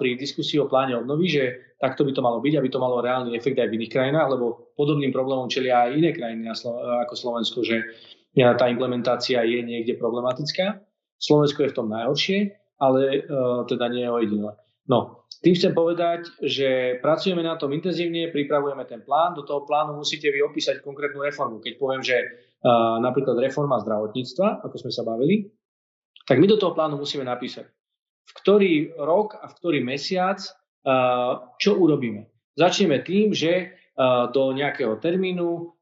pri 0.00 0.10
diskusii 0.16 0.56
o 0.58 0.66
pláne 0.66 0.96
obnovy, 0.96 1.28
že 1.28 1.76
takto 1.76 2.08
by 2.08 2.16
to 2.16 2.24
malo 2.24 2.40
byť, 2.40 2.56
aby 2.56 2.68
to 2.72 2.80
malo 2.80 3.04
reálny 3.04 3.36
efekt 3.36 3.60
aj 3.60 3.68
v 3.68 3.76
iných 3.76 3.92
krajinách, 3.92 4.32
lebo 4.32 4.72
podobným 4.72 5.12
problémom 5.12 5.52
čelia 5.52 5.84
aj 5.84 5.92
iné 5.92 6.10
krajiny 6.16 6.48
ako 6.48 7.14
Slovensko, 7.14 7.60
že 7.60 7.84
tá 8.32 8.64
implementácia 8.72 9.44
je 9.44 9.60
niekde 9.60 10.00
problematická. 10.00 10.80
Slovensko 11.20 11.68
je 11.68 11.72
v 11.72 11.76
tom 11.76 11.92
najhoršie, 11.92 12.38
ale 12.80 13.28
teda 13.68 13.92
nie 13.92 14.08
je 14.08 14.10
ojedinele. 14.12 14.52
No, 14.88 15.28
tým 15.44 15.52
chcem 15.52 15.76
povedať, 15.76 16.32
že 16.40 16.96
pracujeme 17.04 17.44
na 17.44 17.60
tom 17.60 17.76
intenzívne, 17.76 18.32
pripravujeme 18.32 18.88
ten 18.88 19.04
plán. 19.04 19.36
Do 19.36 19.44
toho 19.44 19.68
plánu 19.68 20.00
musíte 20.00 20.32
vy 20.32 20.40
opísať 20.48 20.80
konkrétnu 20.80 21.20
reformu. 21.20 21.60
Keď 21.60 21.74
poviem, 21.76 22.00
že 22.00 22.16
napríklad 23.04 23.36
reforma 23.36 23.76
zdravotníctva, 23.84 24.64
ako 24.64 24.76
sme 24.80 24.92
sa 24.94 25.04
bavili, 25.04 25.52
tak 26.24 26.40
my 26.40 26.46
do 26.48 26.56
toho 26.56 26.72
plánu 26.72 26.96
musíme 26.96 27.26
napísať, 27.26 27.68
v 28.26 28.32
ktorý 28.42 28.74
rok 28.98 29.38
a 29.38 29.46
v 29.46 29.56
ktorý 29.56 29.78
mesiac 29.86 30.42
uh, 30.42 31.54
čo 31.62 31.78
urobíme. 31.78 32.26
Začneme 32.58 33.00
tým, 33.06 33.30
že 33.30 33.70
uh, 33.70 34.28
do 34.30 34.50
nejakého 34.52 34.98
termínu 34.98 35.72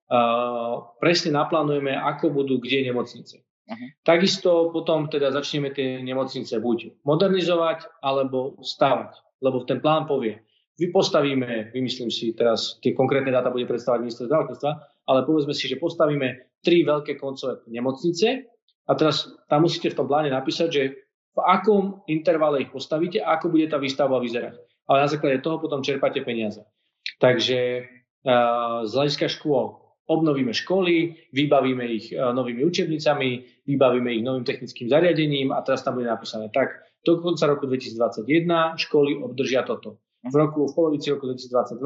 presne 1.00 1.32
naplánujeme, 1.32 1.90
ako 1.96 2.30
budú 2.30 2.60
kde 2.60 2.92
nemocnice. 2.92 3.40
Uh-huh. 3.40 3.88
Takisto 4.04 4.68
potom 4.68 5.08
teda 5.08 5.32
začneme 5.32 5.72
tie 5.72 5.98
nemocnice 6.04 6.60
buď 6.60 7.02
modernizovať 7.02 8.04
alebo 8.04 8.60
stavať 8.60 9.24
lebo 9.44 9.68
ten 9.68 9.84
plán 9.84 10.08
povie, 10.08 10.40
vy 10.80 10.88
postavíme, 10.90 11.70
vymyslím 11.70 12.08
si 12.08 12.32
teraz, 12.32 12.80
tie 12.80 12.96
konkrétne 12.96 13.30
dáta 13.30 13.52
bude 13.52 13.68
predstavať 13.68 14.00
minister 14.00 14.26
zdravotníctva, 14.26 14.72
ale 15.06 15.20
povedzme 15.28 15.52
si, 15.54 15.68
že 15.68 15.78
postavíme 15.78 16.58
tri 16.64 16.82
veľké 16.82 17.20
koncové 17.20 17.62
nemocnice 17.68 18.48
a 18.88 18.92
teraz 18.96 19.28
tam 19.46 19.68
musíte 19.68 19.92
v 19.92 19.98
tom 20.02 20.08
pláne 20.08 20.32
napísať, 20.32 20.68
že 20.72 20.82
v 21.34 21.38
akom 21.42 22.06
intervale 22.06 22.62
ich 22.62 22.70
postavíte 22.70 23.18
a 23.18 23.34
ako 23.36 23.50
bude 23.50 23.66
tá 23.66 23.76
výstavba 23.82 24.22
vyzerať. 24.22 24.54
Ale 24.86 25.02
na 25.02 25.08
základe 25.10 25.42
toho 25.42 25.58
potom 25.58 25.82
čerpáte 25.82 26.22
peniaze. 26.22 26.62
Takže 27.18 27.58
z 28.84 28.92
hľadiska 28.94 29.26
škôl 29.28 29.82
obnovíme 30.04 30.52
školy, 30.52 31.16
vybavíme 31.32 31.84
ich 31.90 32.12
novými 32.12 32.64
učebnicami, 32.64 33.64
vybavíme 33.64 34.12
ich 34.14 34.22
novým 34.24 34.44
technickým 34.44 34.88
zariadením 34.88 35.52
a 35.52 35.64
teraz 35.64 35.80
tam 35.80 35.96
bude 35.96 36.08
napísané 36.08 36.52
tak, 36.52 36.84
do 37.04 37.20
konca 37.20 37.44
roku 37.48 37.68
2021 37.68 38.80
školy 38.80 39.20
obdržia 39.20 39.64
toto. 39.64 40.00
V 40.24 40.34
roku, 40.36 40.64
v 40.64 40.72
polovici 40.72 41.12
roku 41.12 41.28
2022 41.28 41.80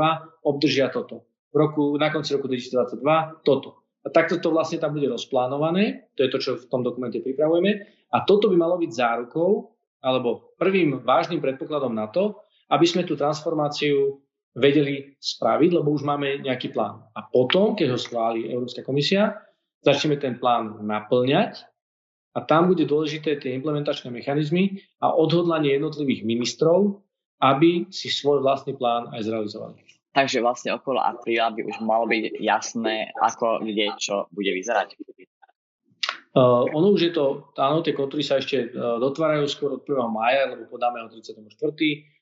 obdržia 0.46 0.94
toto. 0.94 1.26
V 1.50 1.56
roku, 1.58 1.98
na 1.98 2.10
konci 2.14 2.38
roku 2.38 2.46
2022 2.46 3.02
toto. 3.42 3.82
A 4.06 4.14
takto 4.14 4.38
to 4.38 4.54
vlastne 4.54 4.78
tam 4.78 4.94
bude 4.94 5.10
rozplánované, 5.10 6.06
to 6.14 6.22
je 6.22 6.30
to, 6.30 6.38
čo 6.38 6.50
v 6.54 6.70
tom 6.70 6.86
dokumente 6.86 7.18
pripravujeme. 7.18 7.97
A 8.12 8.24
toto 8.24 8.48
by 8.48 8.56
malo 8.56 8.80
byť 8.80 8.90
zárukou, 8.90 9.72
alebo 10.00 10.54
prvým 10.56 11.02
vážnym 11.02 11.42
predpokladom 11.42 11.92
na 11.92 12.08
to, 12.08 12.38
aby 12.70 12.84
sme 12.86 13.04
tú 13.04 13.18
transformáciu 13.18 14.22
vedeli 14.56 15.14
spraviť, 15.18 15.70
lebo 15.76 15.92
už 15.94 16.02
máme 16.04 16.42
nejaký 16.42 16.72
plán. 16.72 17.04
A 17.14 17.26
potom, 17.28 17.76
keď 17.76 17.94
ho 17.94 17.98
schváli 18.00 18.48
Európska 18.48 18.82
komisia, 18.82 19.38
začneme 19.84 20.18
ten 20.18 20.40
plán 20.40 20.82
naplňať 20.82 21.62
a 22.34 22.42
tam 22.44 22.70
bude 22.70 22.84
dôležité 22.84 23.38
tie 23.38 23.54
implementačné 23.54 24.10
mechanizmy 24.10 24.82
a 24.98 25.14
odhodlanie 25.14 25.78
jednotlivých 25.78 26.26
ministrov, 26.26 27.02
aby 27.38 27.86
si 27.94 28.10
svoj 28.10 28.42
vlastný 28.42 28.74
plán 28.74 29.14
aj 29.14 29.26
zrealizovali. 29.26 29.78
Takže 30.18 30.42
vlastne 30.42 30.74
okolo 30.74 30.98
apríla 30.98 31.54
by 31.54 31.62
už 31.62 31.78
malo 31.84 32.10
byť 32.10 32.42
jasné, 32.42 33.14
ako 33.22 33.62
kde 33.62 33.94
čo 34.02 34.26
bude 34.34 34.50
vyzerať. 34.50 34.98
Uh, 36.36 36.68
ono 36.76 36.92
už 36.92 37.00
je 37.08 37.12
to, 37.16 37.48
áno, 37.56 37.80
tie 37.80 37.96
kontúry 37.96 38.20
sa 38.20 38.36
ešte 38.36 38.70
uh, 38.70 39.00
dotvárajú 39.00 39.48
skôr 39.48 39.80
od 39.80 39.82
1. 39.82 39.96
maja, 40.12 40.52
lebo 40.52 40.68
podáme 40.68 41.00
ho 41.00 41.08
34. 41.08 41.40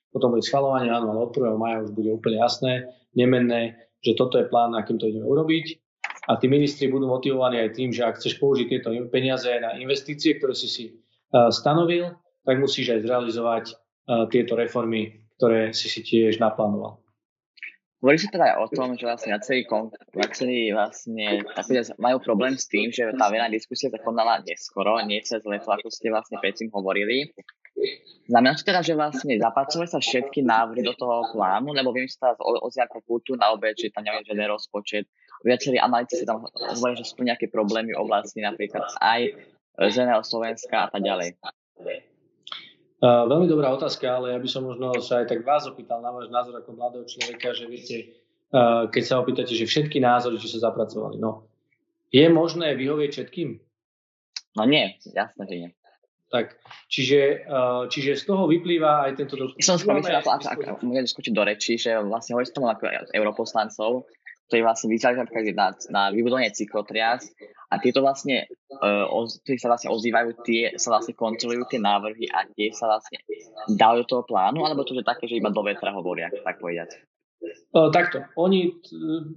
Potom 0.09 0.31
bude 0.31 0.43
schvalovanie, 0.43 0.87
áno, 0.87 1.11
ale 1.11 1.19
od 1.27 1.35
1. 1.35 1.59
maja 1.59 1.83
už 1.83 1.91
bude 1.91 2.15
úplne 2.15 2.39
jasné, 2.39 2.87
nemenné, 3.13 3.75
že 3.99 4.15
toto 4.15 4.39
je 4.39 4.47
plán, 4.47 4.73
akým 4.73 4.95
to 4.95 5.11
ideme 5.11 5.27
urobiť 5.27 5.87
a 6.27 6.35
tí 6.35 6.51
ministri 6.51 6.91
budú 6.91 7.07
motivovaní 7.07 7.63
aj 7.63 7.71
tým, 7.71 7.89
že 7.95 8.03
ak 8.03 8.19
chceš 8.19 8.35
použiť 8.35 8.67
tieto 8.67 8.91
peniaze 9.07 9.47
na 9.63 9.79
investície, 9.79 10.35
ktoré 10.35 10.51
si 10.51 10.67
si 10.67 10.85
stanovil, 11.31 12.11
tak 12.43 12.59
musíš 12.59 12.99
aj 12.99 13.03
zrealizovať 13.07 13.65
tieto 14.27 14.59
reformy, 14.59 15.23
ktoré 15.39 15.71
si 15.71 15.87
si 15.87 16.03
tiež 16.03 16.43
naplánoval. 16.43 16.99
Hovorí 17.97 18.21
sa 18.21 18.29
teda 18.29 18.45
aj 18.53 18.55
o 18.61 18.67
tom, 18.69 18.93
že 18.93 19.09
vlastne 19.09 19.33
viacerí, 19.33 19.65
viacerí 20.13 20.69
vlastne 20.69 21.41
majú 21.97 22.17
problém 22.21 22.53
s 22.53 22.69
tým, 22.69 22.93
že 22.93 23.09
tá 23.17 23.25
verejná 23.25 23.49
diskusia 23.49 23.89
sa 23.89 23.97
konala 23.97 24.37
neskoro, 24.45 25.01
nie 25.01 25.17
cez 25.25 25.41
leto, 25.49 25.65
ako 25.73 25.89
ste 25.89 26.13
vlastne 26.13 26.37
predtým 26.37 26.69
hovorili. 26.69 27.33
Znamená 28.29 28.53
to 28.53 28.69
teda, 28.69 28.85
že 28.85 28.93
vlastne 28.93 29.33
zapracovali 29.41 29.89
sa 29.89 29.97
všetky 29.97 30.45
návrhy 30.45 30.85
do 30.85 30.93
toho 30.93 31.25
plánu, 31.33 31.73
lebo 31.73 31.89
viem, 31.89 32.05
že 32.05 32.21
sa 32.21 32.37
ozia 32.37 32.85
ako 32.85 33.01
kultúr 33.01 33.33
na 33.33 33.49
obed, 33.49 33.73
že 33.73 33.89
tam 33.89 34.05
neviem, 34.05 34.21
že 34.21 34.45
rozpočet, 34.45 35.05
viacerí 35.41 35.81
analytici 35.81 36.21
tam 36.21 36.45
hovoria, 36.45 37.01
že 37.01 37.05
sú 37.09 37.17
nejaké 37.25 37.49
problémy 37.49 37.97
v 37.97 38.01
oblasti 38.01 38.45
napríklad 38.45 38.85
aj 39.01 39.33
Zeleného 39.89 40.21
Slovenska 40.21 40.85
a 40.85 40.87
tak 40.93 41.01
ďalej. 41.01 41.37
Uh, 42.97 43.29
veľmi 43.29 43.45
dobrá 43.45 43.69
otázka, 43.69 44.09
ale 44.09 44.33
ja 44.33 44.39
by 44.41 44.49
som 44.49 44.65
možno 44.65 44.89
sa 45.05 45.21
aj 45.21 45.29
tak 45.29 45.45
vás 45.45 45.69
opýtal 45.69 46.01
na 46.01 46.09
váš 46.09 46.33
názor 46.33 46.57
ako 46.57 46.73
mladého 46.73 47.05
človeka, 47.05 47.53
že 47.53 47.69
viete, 47.69 47.97
uh, 48.49 48.89
keď 48.89 49.03
sa 49.05 49.21
opýtate, 49.21 49.53
že 49.53 49.69
všetky 49.69 50.01
názory, 50.01 50.41
či 50.41 50.49
sa 50.49 50.73
zapracovali, 50.73 51.21
no, 51.21 51.45
je 52.09 52.25
možné 52.25 52.73
vyhovieť 52.73 53.09
všetkým? 53.13 53.61
No 54.57 54.65
nie, 54.65 54.97
jasné, 55.13 55.43
že 55.45 55.55
nie. 55.61 55.69
Tak, 56.33 56.57
čiže, 56.89 57.45
uh, 57.45 57.85
čiže 57.85 58.17
z 58.17 58.23
toho 58.25 58.49
vyplýva 58.49 59.05
aj 59.05 59.21
tento 59.21 59.37
dokument. 59.37 59.61
Som 59.61 59.77
skôr 59.77 60.01
myslel, 60.01 60.17
ak, 60.17 60.81
môžem 60.81 61.05
skočiť 61.05 61.33
do 61.37 61.43
rečí, 61.45 61.77
že 61.77 62.01
vlastne 62.01 62.33
hovorí 62.33 62.49
sa 62.49 62.57
tomu 62.57 62.67
ako 62.73 63.13
europoslancov, 63.13 64.09
ktorí 64.47 64.63
vlastne 64.63 64.87
vyzvali 64.87 65.19
na, 65.51 65.75
na 65.91 66.01
vybudovanie 66.09 66.55
cyklotrias 66.55 67.27
a 67.67 67.83
tieto 67.83 67.99
vlastne, 67.99 68.47
uh, 68.79 69.03
oz, 69.11 69.43
sa 69.43 69.67
vlastne 69.67 69.91
ozývajú, 69.91 70.29
tie 70.47 70.79
sa 70.79 70.95
vlastne 70.95 71.11
kontrolujú 71.19 71.67
tie 71.67 71.83
návrhy 71.83 72.31
a 72.31 72.47
tie 72.55 72.71
sa 72.71 72.87
vlastne 72.87 73.19
dajú 73.67 74.07
do 74.07 74.07
toho 74.07 74.23
plánu, 74.23 74.63
alebo 74.63 74.87
to 74.87 74.95
je 74.95 75.03
také, 75.03 75.27
že 75.27 75.35
iba 75.35 75.51
do 75.51 75.59
vetra 75.67 75.91
hovoria, 75.91 76.31
tak 76.31 76.63
povedať. 76.63 76.95
Uh, 77.75 77.91
takto. 77.91 78.23
Oni, 78.39 78.71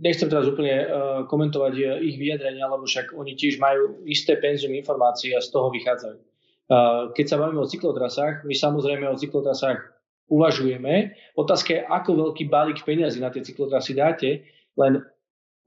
nechcem 0.00 0.30
teraz 0.30 0.46
úplne 0.46 0.86
uh, 0.86 0.88
komentovať 1.26 2.00
ich 2.00 2.16
vyjadrenia, 2.16 2.70
lebo 2.70 2.86
však 2.86 3.12
oni 3.12 3.34
tiež 3.34 3.58
majú 3.58 4.06
isté 4.06 4.38
penzium 4.38 4.72
informácií 4.78 5.34
a 5.34 5.42
z 5.42 5.50
toho 5.50 5.68
vychádzajú. 5.74 6.18
Uh, 6.70 7.10
keď 7.18 7.34
sa 7.34 7.36
bavíme 7.42 7.60
o 7.60 7.68
cyklotrasách, 7.68 8.46
my 8.46 8.54
samozrejme 8.54 9.10
o 9.10 9.18
cyklotrasách 9.18 10.00
uvažujeme. 10.30 11.18
Otázka 11.34 11.70
je, 11.74 11.80
ako 11.82 12.30
veľký 12.30 12.46
balík 12.46 12.86
peniazy 12.86 13.18
na 13.18 13.34
tie 13.34 13.42
cyklotrasy 13.42 13.98
dáte, 13.98 14.46
len 14.78 15.02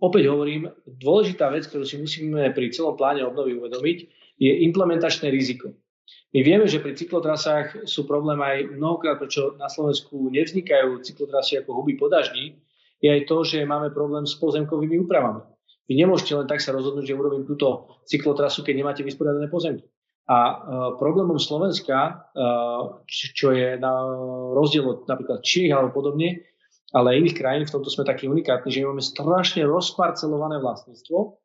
opäť 0.04 0.30
hovorím, 0.30 0.72
dôležitá 0.88 1.48
vec, 1.52 1.68
ktorú 1.68 1.88
si 1.88 1.96
musíme 2.00 2.52
pri 2.52 2.72
celom 2.72 3.00
pláne 3.00 3.24
obnovy 3.24 3.56
uvedomiť, 3.56 3.98
je 4.40 4.52
implementačné 4.68 5.32
riziko. 5.32 5.72
My 6.34 6.42
vieme, 6.42 6.66
že 6.66 6.82
pri 6.82 6.98
cyklotrasách 6.98 7.86
sú 7.86 8.10
problém 8.10 8.42
aj 8.42 8.74
mnohokrát, 8.74 9.22
prečo 9.22 9.54
na 9.56 9.70
Slovensku 9.70 10.34
nevznikajú 10.34 11.06
cyklotrasy 11.06 11.62
ako 11.62 11.78
huby 11.80 11.96
po 11.96 12.10
daždi, 12.10 12.58
je 13.00 13.10
aj 13.12 13.30
to, 13.30 13.38
že 13.46 13.68
máme 13.68 13.94
problém 13.94 14.26
s 14.26 14.36
pozemkovými 14.40 14.98
úpravami. 15.06 15.46
Vy 15.86 15.94
nemôžete 16.00 16.34
len 16.40 16.48
tak 16.48 16.64
sa 16.64 16.72
rozhodnúť, 16.72 17.06
že 17.12 17.20
urobím 17.20 17.44
túto 17.44 18.00
cyklotrasu, 18.08 18.64
keď 18.64 18.74
nemáte 18.80 19.02
vysporiadané 19.04 19.52
pozemky. 19.52 19.84
A 20.24 20.38
uh, 20.40 20.56
problémom 20.96 21.36
Slovenska, 21.36 22.32
uh, 22.32 23.04
čo 23.12 23.52
je 23.52 23.76
na 23.76 23.92
rozdiel 24.56 24.88
od 24.88 25.04
napríklad 25.04 25.44
Čiech 25.44 25.76
alebo 25.76 25.92
podobne, 25.92 26.40
ale 26.94 27.18
iných 27.18 27.36
krajín, 27.36 27.66
v 27.66 27.74
tomto 27.74 27.90
sme 27.90 28.06
takí 28.06 28.30
unikátni, 28.30 28.70
že 28.70 28.86
máme 28.86 29.02
strašne 29.02 29.66
rozparcelované 29.66 30.62
vlastníctvo 30.62 31.42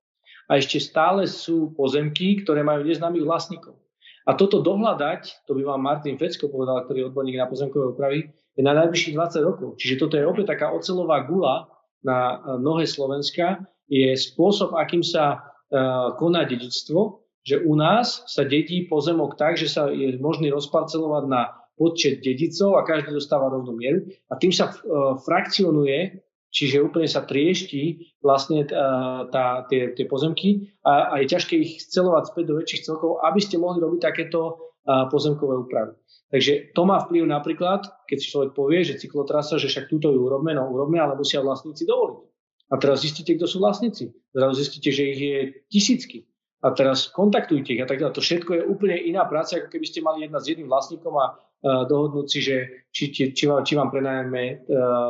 a 0.48 0.60
ešte 0.60 0.76
stále 0.76 1.24
sú 1.24 1.72
pozemky, 1.72 2.44
ktoré 2.44 2.60
majú 2.60 2.84
neznámych 2.84 3.24
vlastníkov. 3.24 3.80
A 4.28 4.36
toto 4.36 4.60
dohľadať, 4.60 5.48
to 5.48 5.56
by 5.56 5.64
vám 5.64 5.80
Martin 5.80 6.20
Fecko 6.20 6.52
povedal, 6.52 6.84
ktorý 6.84 7.00
je 7.00 7.08
odborník 7.08 7.40
na 7.40 7.48
pozemkové 7.48 7.96
úpravy, 7.96 8.28
je 8.28 8.60
na 8.60 8.76
najbližších 8.76 9.16
20 9.16 9.48
rokov. 9.48 9.80
Čiže 9.80 10.04
toto 10.04 10.20
je 10.20 10.28
opäť 10.28 10.52
taká 10.52 10.68
ocelová 10.68 11.24
gula 11.24 11.72
na 12.04 12.44
nohe 12.60 12.84
Slovenska, 12.84 13.64
je 13.88 14.12
spôsob, 14.12 14.76
akým 14.76 15.00
sa 15.00 15.40
uh, 15.72 16.12
koná 16.20 16.44
dedičstvo, 16.44 17.24
že 17.40 17.64
u 17.64 17.72
nás 17.72 18.28
sa 18.28 18.44
dedí 18.44 18.84
pozemok 18.84 19.40
tak, 19.40 19.56
že 19.56 19.72
sa 19.72 19.88
je 19.88 20.20
možný 20.20 20.52
rozparcelovať 20.52 21.24
na 21.24 21.56
počet 21.78 22.20
dedicov 22.20 22.74
a 22.76 22.82
každý 22.82 23.14
dostáva 23.14 23.46
rovnú 23.48 23.78
mieru 23.78 24.04
a 24.28 24.34
tým 24.34 24.50
sa 24.50 24.74
uh, 24.74 25.14
frakcionuje, 25.22 26.18
čiže 26.50 26.82
úplne 26.82 27.06
sa 27.06 27.22
triešti 27.22 28.18
vlastne 28.18 28.66
uh, 28.66 29.30
tá, 29.30 29.64
tie, 29.70 29.94
tie 29.94 30.04
pozemky 30.10 30.74
a, 30.82 31.14
a 31.14 31.22
je 31.22 31.30
ťažké 31.30 31.54
ich 31.54 31.78
scelovať 31.86 32.34
späť 32.34 32.44
do 32.50 32.58
väčších 32.58 32.84
celkov, 32.84 33.22
aby 33.22 33.38
ste 33.38 33.62
mohli 33.62 33.78
robiť 33.78 34.00
takéto 34.02 34.40
uh, 34.58 35.06
pozemkové 35.06 35.54
úpravy. 35.54 35.94
Takže 36.28 36.76
to 36.76 36.82
má 36.84 37.00
vplyv 37.00 37.24
napríklad, 37.24 37.88
keď 38.04 38.16
si 38.20 38.26
človek 38.28 38.52
povie, 38.52 38.84
že 38.84 39.00
cyklotrasa, 39.00 39.56
že 39.56 39.72
však 39.72 39.88
túto 39.88 40.12
ju 40.12 40.20
urobme, 40.28 40.52
no 40.52 40.68
urobme, 40.68 41.00
ale 41.00 41.16
musia 41.16 41.40
vlastníci 41.40 41.88
dovoliť. 41.88 42.20
A 42.68 42.76
teraz 42.76 43.00
zistíte, 43.00 43.32
kto 43.40 43.48
sú 43.48 43.64
vlastníci. 43.64 44.12
Zrazu 44.36 44.60
zistíte, 44.60 44.92
že 44.92 45.08
ich 45.08 45.20
je 45.24 45.38
tisícky 45.72 46.28
a 46.58 46.74
teraz 46.74 47.06
kontaktujte 47.08 47.70
ich 47.72 47.82
a 47.82 47.86
tak 47.86 48.02
ďalej. 48.02 48.14
To 48.18 48.24
všetko 48.24 48.50
je 48.58 48.62
úplne 48.66 48.98
iná 48.98 49.22
práca, 49.24 49.62
ako 49.62 49.70
keby 49.70 49.86
ste 49.86 50.02
mali 50.02 50.26
jedna 50.26 50.42
s 50.42 50.48
jedným 50.50 50.66
vlastníkom 50.66 51.14
a 51.14 51.38
dohodnúť 51.62 52.26
si, 52.30 52.40
že 52.42 52.86
či, 52.94 53.10
či, 53.10 53.34
či, 53.34 53.44
vám, 53.46 53.66
vám 53.66 53.90
prenajme 53.90 54.68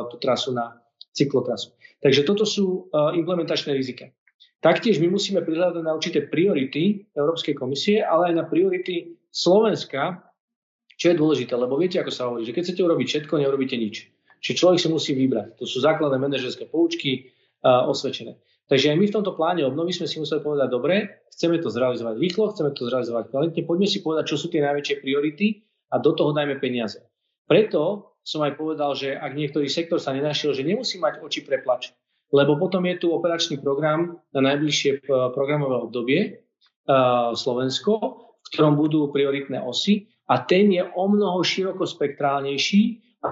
tú 0.09 0.15
trasu 0.17 0.53
na 0.53 0.81
cyklotrasu. 1.13 1.77
Takže 2.01 2.25
toto 2.25 2.47
sú 2.47 2.89
implementačné 2.93 3.75
rizika. 3.75 4.09
Taktiež 4.59 4.99
my 4.99 5.07
musíme 5.07 5.39
prihľadať 5.39 5.83
na 5.83 5.95
určité 5.95 6.27
priority 6.27 7.07
Európskej 7.15 7.55
komisie, 7.55 8.03
ale 8.03 8.31
aj 8.31 8.43
na 8.43 8.45
priority 8.45 9.15
Slovenska, 9.31 10.19
čo 10.99 11.15
je 11.15 11.15
dôležité, 11.15 11.55
lebo 11.55 11.79
viete, 11.79 11.95
ako 11.95 12.11
sa 12.11 12.27
hovorí, 12.27 12.43
že 12.43 12.51
keď 12.51 12.63
chcete 12.67 12.83
urobiť 12.83 13.07
všetko, 13.07 13.39
neurobíte 13.39 13.79
nič. 13.79 14.11
Čiže 14.43 14.59
človek 14.59 14.79
si 14.83 14.87
musí 14.91 15.11
vybrať. 15.15 15.59
To 15.59 15.65
sú 15.67 15.79
základné 15.79 16.19
manažerské 16.19 16.67
poučky 16.67 17.31
uh, 17.63 17.87
osvedčené. 17.87 18.35
Takže 18.67 18.91
aj 18.91 18.97
my 18.99 19.05
v 19.07 19.15
tomto 19.15 19.31
pláne 19.33 19.63
obnovy 19.63 19.95
sme 19.95 20.11
si 20.11 20.19
museli 20.19 20.43
povedať, 20.43 20.67
dobre, 20.69 21.25
chceme 21.31 21.57
to 21.63 21.71
zrealizovať 21.71 22.15
rýchlo, 22.19 22.51
chceme 22.51 22.69
to 22.75 22.85
zrealizovať 22.85 23.31
kvalitne, 23.31 23.61
poďme 23.63 23.87
si 23.87 24.03
povedať, 24.03 24.25
čo 24.29 24.37
sú 24.37 24.51
tie 24.51 24.61
najväčšie 24.61 24.95
priority 24.99 25.47
a 25.89 25.95
do 25.97 26.13
toho 26.13 26.31
dajme 26.31 26.61
peniaze. 26.61 27.01
Preto 27.49 28.13
som 28.21 28.45
aj 28.45 28.61
povedal, 28.61 28.93
že 28.93 29.17
ak 29.17 29.33
niektorý 29.33 29.65
sektor 29.65 29.97
sa 29.97 30.13
nenašiel, 30.13 30.53
že 30.53 30.61
nemusí 30.61 31.01
mať 31.01 31.25
oči 31.25 31.41
preplač, 31.41 31.89
lebo 32.29 32.61
potom 32.61 32.85
je 32.85 33.01
tu 33.01 33.07
operačný 33.09 33.57
program 33.57 34.21
na 34.33 34.41
najbližšie 34.53 34.91
eh, 35.01 35.03
programové 35.33 35.81
obdobie 35.81 36.19
uh, 36.85 37.33
Slovensko, 37.33 37.93
v 38.37 38.47
ktorom 38.53 38.77
budú 38.77 39.09
prioritné 39.09 39.57
osy 39.61 40.09
a 40.29 40.45
ten 40.45 40.69
je 40.69 40.85
o 40.85 41.05
mnoho 41.09 41.41
širokospektrálnejší 41.41 42.81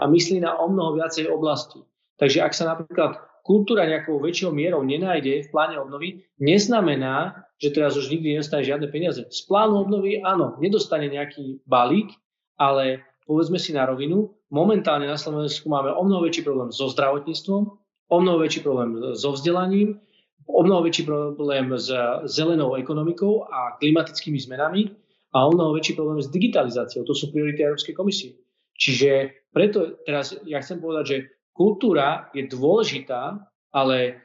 a 0.02 0.10
myslí 0.10 0.42
na 0.42 0.58
o 0.58 0.66
mnoho 0.68 0.98
viacej 0.98 1.30
oblastí. 1.30 1.86
Takže 2.18 2.42
ak 2.42 2.54
sa 2.58 2.74
napríklad 2.74 3.22
kultúra 3.46 3.88
nejakou 3.88 4.20
väčšou 4.20 4.52
mierou 4.52 4.84
nenájde 4.84 5.48
v 5.48 5.52
pláne 5.54 5.80
obnovy, 5.80 6.28
neznamená, 6.42 7.48
že 7.62 7.72
teraz 7.72 7.96
už 7.96 8.12
nikdy 8.12 8.36
nedostane 8.36 8.66
žiadne 8.66 8.92
peniaze. 8.92 9.24
Z 9.30 9.40
plánu 9.48 9.88
obnovy 9.88 10.20
áno, 10.20 10.60
nedostane 10.60 11.08
nejaký 11.08 11.64
balík, 11.64 12.12
ale 12.58 13.06
povedzme 13.30 13.62
si 13.62 13.72
na 13.74 13.86
rovinu, 13.86 14.34
momentálne 14.50 15.06
na 15.06 15.20
Slovensku 15.20 15.70
máme 15.70 15.94
o 15.94 16.02
mnoho 16.04 16.26
väčší 16.26 16.42
problém 16.42 16.74
so 16.74 16.90
zdravotníctvom, 16.90 17.64
o 18.08 18.18
mnoho 18.18 18.38
väčší 18.42 18.62
problém 18.64 18.98
so 19.14 19.32
vzdelaním, 19.36 20.00
o 20.48 20.62
mnoho 20.64 20.82
väčší 20.88 21.04
problém 21.06 21.76
s 21.76 21.92
zelenou 22.26 22.74
ekonomikou 22.80 23.46
a 23.46 23.76
klimatickými 23.78 24.40
zmenami 24.40 24.90
a 25.36 25.44
o 25.46 25.52
mnoho 25.52 25.76
väčší 25.76 25.94
problém 25.94 26.24
s 26.24 26.32
digitalizáciou. 26.32 27.04
To 27.04 27.14
sú 27.14 27.30
priority 27.36 27.62
Európskej 27.68 27.94
komisie. 27.94 28.40
Čiže 28.78 29.44
preto 29.52 30.00
teraz 30.06 30.38
ja 30.48 30.64
chcem 30.64 30.80
povedať, 30.80 31.06
že 31.06 31.18
kultúra 31.52 32.30
je 32.32 32.48
dôležitá, 32.48 33.42
ale 33.74 34.24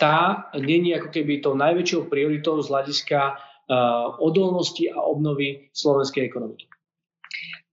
tá 0.00 0.48
není 0.56 0.96
ako 0.96 1.08
keby 1.12 1.44
tou 1.44 1.52
najväčšou 1.52 2.08
prioritou 2.08 2.56
z 2.64 2.70
hľadiska 2.72 3.36
odolnosti 4.20 4.88
a 4.92 5.00
obnovy 5.00 5.72
slovenskej 5.72 6.28
ekonomiky. 6.28 6.68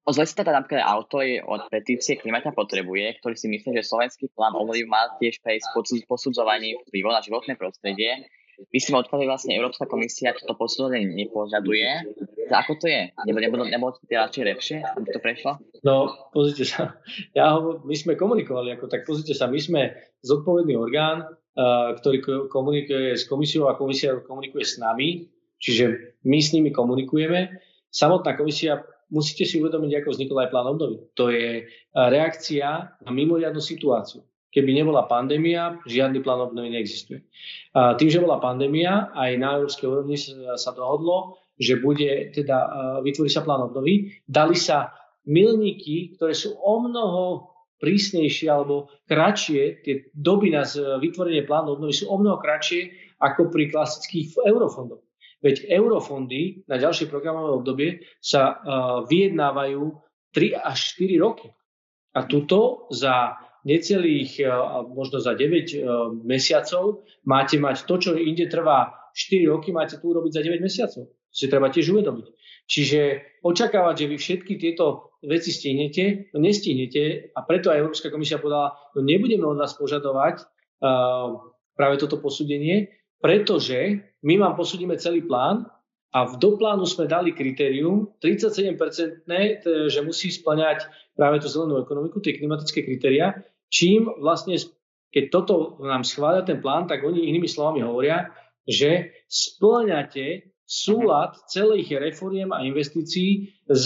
Ozve 0.01 0.25
sa 0.25 0.41
teda 0.41 0.57
napríklad 0.57 0.81
autor 0.81 1.21
od 1.45 1.69
petície 1.69 2.17
Klimata 2.17 2.49
potrebuje, 2.49 3.21
ktorý 3.21 3.37
si 3.37 3.45
myslí, 3.53 3.77
že 3.77 3.85
slovenský 3.85 4.33
plán 4.33 4.57
obnovy 4.57 4.81
má 4.89 5.13
tiež 5.21 5.37
prejsť 5.45 5.77
posudzovaní 6.09 6.73
vplyvu 6.89 7.09
na 7.13 7.21
životné 7.21 7.53
prostredie. 7.53 8.25
Si 8.73 8.93
odkladli 8.93 9.25
vlastne 9.29 9.57
Európska 9.57 9.85
komisia 9.89 10.33
toto 10.37 10.57
posudzovanie 10.57 11.05
nepožaduje. 11.05 12.13
Ako 12.49 12.77
to 12.81 12.89
je? 12.89 13.13
Nebo, 13.29 13.41
nebolo, 13.41 13.63
nebolo 13.65 13.93
to 13.93 14.05
radšej 14.05 14.43
lepšie, 14.43 14.77
aby 14.85 15.07
to 15.09 15.19
prešlo? 15.21 15.51
No, 15.85 16.29
pozrite 16.33 16.65
sa. 16.65 16.97
Ja 17.37 17.57
ho, 17.57 17.81
my 17.85 17.93
sme 17.93 18.17
komunikovali, 18.17 18.73
ako 18.73 18.89
tak 18.89 19.05
pozrite 19.05 19.37
sa, 19.37 19.49
my 19.49 19.57
sme 19.61 19.93
zodpovedný 20.25 20.77
orgán, 20.77 21.25
uh, 21.25 21.93
ktorý 21.97 22.49
komunikuje 22.49 23.17
s 23.17 23.25
komisiou 23.25 23.69
a 23.69 23.77
komisia 23.77 24.17
komunikuje 24.21 24.65
s 24.65 24.77
nami, 24.77 25.29
čiže 25.61 26.17
my 26.25 26.37
s 26.41 26.51
nimi 26.57 26.73
komunikujeme. 26.73 27.61
Samotná 27.93 28.33
komisia 28.33 28.81
musíte 29.11 29.43
si 29.43 29.59
uvedomiť, 29.59 30.01
ako 30.01 30.09
vznikol 30.09 30.37
aj 30.41 30.49
plán 30.49 30.67
obnovy. 30.71 30.97
To 31.19 31.29
je 31.29 31.49
e, 31.61 31.63
reakcia 31.93 32.97
na 33.03 33.11
mimoriadnu 33.11 33.59
situáciu. 33.59 34.23
Keby 34.51 34.75
nebola 34.75 35.07
pandémia, 35.07 35.79
žiadny 35.87 36.19
plán 36.23 36.51
obnovy 36.51 36.75
neexistuje. 36.75 37.23
A 37.71 37.95
tým, 37.95 38.11
že 38.11 38.19
bola 38.19 38.43
pandémia, 38.43 39.11
aj 39.15 39.31
na 39.39 39.55
európskej 39.59 39.87
úrovni 39.87 40.19
sa 40.59 40.71
dohodlo, 40.75 41.39
že 41.55 41.79
bude 41.79 42.33
teda 42.35 42.57
e, 42.57 42.69
vytvorí 43.05 43.29
sa 43.29 43.43
plán 43.45 43.67
obnovy. 43.67 44.11
Dali 44.27 44.55
sa 44.55 44.91
milníky, 45.27 46.17
ktoré 46.17 46.33
sú 46.33 46.57
o 46.57 46.81
mnoho 46.81 47.51
prísnejšie 47.81 48.47
alebo 48.47 48.93
kratšie, 49.09 49.81
tie 49.81 50.05
doby 50.13 50.53
na 50.53 50.61
vytvorenie 51.01 51.49
plánu 51.49 51.75
obnovy 51.75 51.97
sú 51.97 52.13
o 52.13 52.15
mnoho 52.21 52.37
kratšie 52.37 52.93
ako 53.17 53.49
pri 53.49 53.73
klasických 53.73 54.37
eurofondoch. 54.45 55.01
Veď 55.41 55.73
eurofondy 55.73 56.69
na 56.69 56.77
ďalšie 56.77 57.09
programové 57.09 57.57
obdobie 57.57 57.89
sa 58.21 58.53
uh, 58.53 58.57
vyjednávajú 59.09 59.81
3 60.37 60.53
až 60.53 60.77
4 61.01 61.17
roky. 61.17 61.49
A 62.13 62.29
tuto 62.29 62.85
za 62.93 63.41
necelých, 63.65 64.37
uh, 64.45 64.85
možno 64.85 65.17
za 65.17 65.33
9 65.33 65.41
uh, 65.41 66.13
mesiacov 66.21 67.01
máte 67.25 67.57
mať 67.57 67.89
to, 67.89 67.95
čo 67.97 68.09
inde 68.13 68.45
trvá 68.53 68.93
4 69.17 69.49
roky, 69.49 69.73
máte 69.73 69.97
tu 69.97 70.13
urobiť 70.13 70.31
za 70.31 70.41
9 70.45 70.61
mesiacov. 70.61 71.09
To 71.09 71.35
si 71.35 71.49
treba 71.49 71.73
tiež 71.73 71.89
uvedomiť. 71.89 72.27
Čiže 72.69 73.01
očakávať, 73.41 74.05
že 74.05 74.09
vy 74.13 74.17
všetky 74.21 74.53
tieto 74.61 75.17
veci 75.25 75.49
stihnete, 75.49 76.31
no 76.31 76.37
nestihnete 76.39 77.33
a 77.33 77.39
preto 77.43 77.73
aj 77.73 77.81
Európska 77.81 78.13
komisia 78.13 78.37
povedala, 78.37 78.77
no 78.93 79.01
nebudeme 79.01 79.43
od 79.43 79.57
vás 79.57 79.73
požadovať 79.73 80.45
uh, 80.45 81.35
práve 81.73 81.95
toto 81.97 82.21
posúdenie, 82.21 82.93
pretože 83.19 84.10
my 84.21 84.37
vám 84.37 84.53
posúdime 84.53 84.97
celý 85.01 85.25
plán 85.25 85.65
a 86.11 86.27
v 86.27 86.37
doplánu 86.37 86.83
sme 86.83 87.07
dali 87.07 87.31
kritérium 87.31 88.11
37-percentné, 88.19 89.63
že 89.87 89.99
musí 90.03 90.27
splňať 90.29 90.85
práve 91.15 91.39
tú 91.39 91.47
zelenú 91.47 91.79
ekonomiku, 91.79 92.19
tie 92.19 92.35
klimatické 92.35 92.83
kritéria, 92.83 93.39
čím 93.71 94.11
vlastne, 94.19 94.59
keď 95.15 95.23
toto 95.31 95.79
nám 95.79 96.03
schvália 96.03 96.43
ten 96.43 96.59
plán, 96.59 96.91
tak 96.91 97.01
oni 97.07 97.31
inými 97.31 97.47
slovami 97.47 97.79
hovoria, 97.81 98.29
že 98.67 99.15
splňate 99.31 100.51
súlad 100.67 101.35
celých 101.51 101.99
reforiem 101.99 102.51
a 102.55 102.63
investícií 102.63 103.51
s 103.67 103.85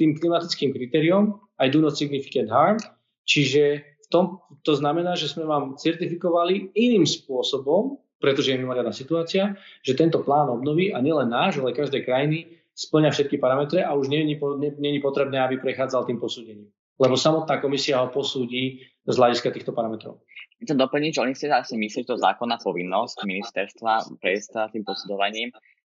tým 0.00 0.16
klimatickým 0.16 0.72
kritériom 0.72 1.40
I 1.60 1.68
do 1.68 1.84
not 1.84 1.96
significant 1.96 2.48
harm, 2.48 2.80
čiže 3.28 3.84
v 3.84 4.06
tom, 4.12 4.44
to 4.64 4.76
znamená, 4.76 5.16
že 5.16 5.28
sme 5.28 5.48
vám 5.48 5.76
certifikovali 5.80 6.72
iným 6.76 7.08
spôsobom 7.08 7.96
pretože 8.22 8.54
je 8.54 8.62
mimoriadná 8.62 8.94
situácia, 8.94 9.58
že 9.82 9.98
tento 9.98 10.22
plán 10.22 10.46
obnovy, 10.46 10.94
a 10.94 11.02
nielen 11.02 11.26
náš, 11.26 11.58
ale 11.58 11.74
každej 11.74 12.06
krajiny, 12.06 12.62
splňa 12.72 13.10
všetky 13.10 13.42
parametre 13.42 13.82
a 13.82 13.92
už 13.98 14.08
nie 14.08 14.24
je 14.30 15.02
potrebné, 15.02 15.42
aby 15.42 15.58
prechádzal 15.58 16.06
tým 16.06 16.22
posúdením. 16.22 16.70
Lebo 17.02 17.18
samotná 17.18 17.58
komisia 17.58 17.98
ho 17.98 18.14
posúdi 18.14 18.86
z 19.02 19.14
hľadiska 19.18 19.50
týchto 19.50 19.74
parametrov. 19.74 20.22
Chcem 20.62 20.78
doplniť, 20.78 21.10
že 21.18 21.22
oni 21.26 21.34
si 21.34 21.50
asi 21.50 21.74
myslí, 21.74 22.06
že 22.06 22.14
to 22.14 22.22
zákonná 22.22 22.62
povinnosť 22.62 23.26
ministerstva 23.26 24.22
prejsť 24.22 24.70
tým 24.70 24.86
posudovaním. 24.86 25.50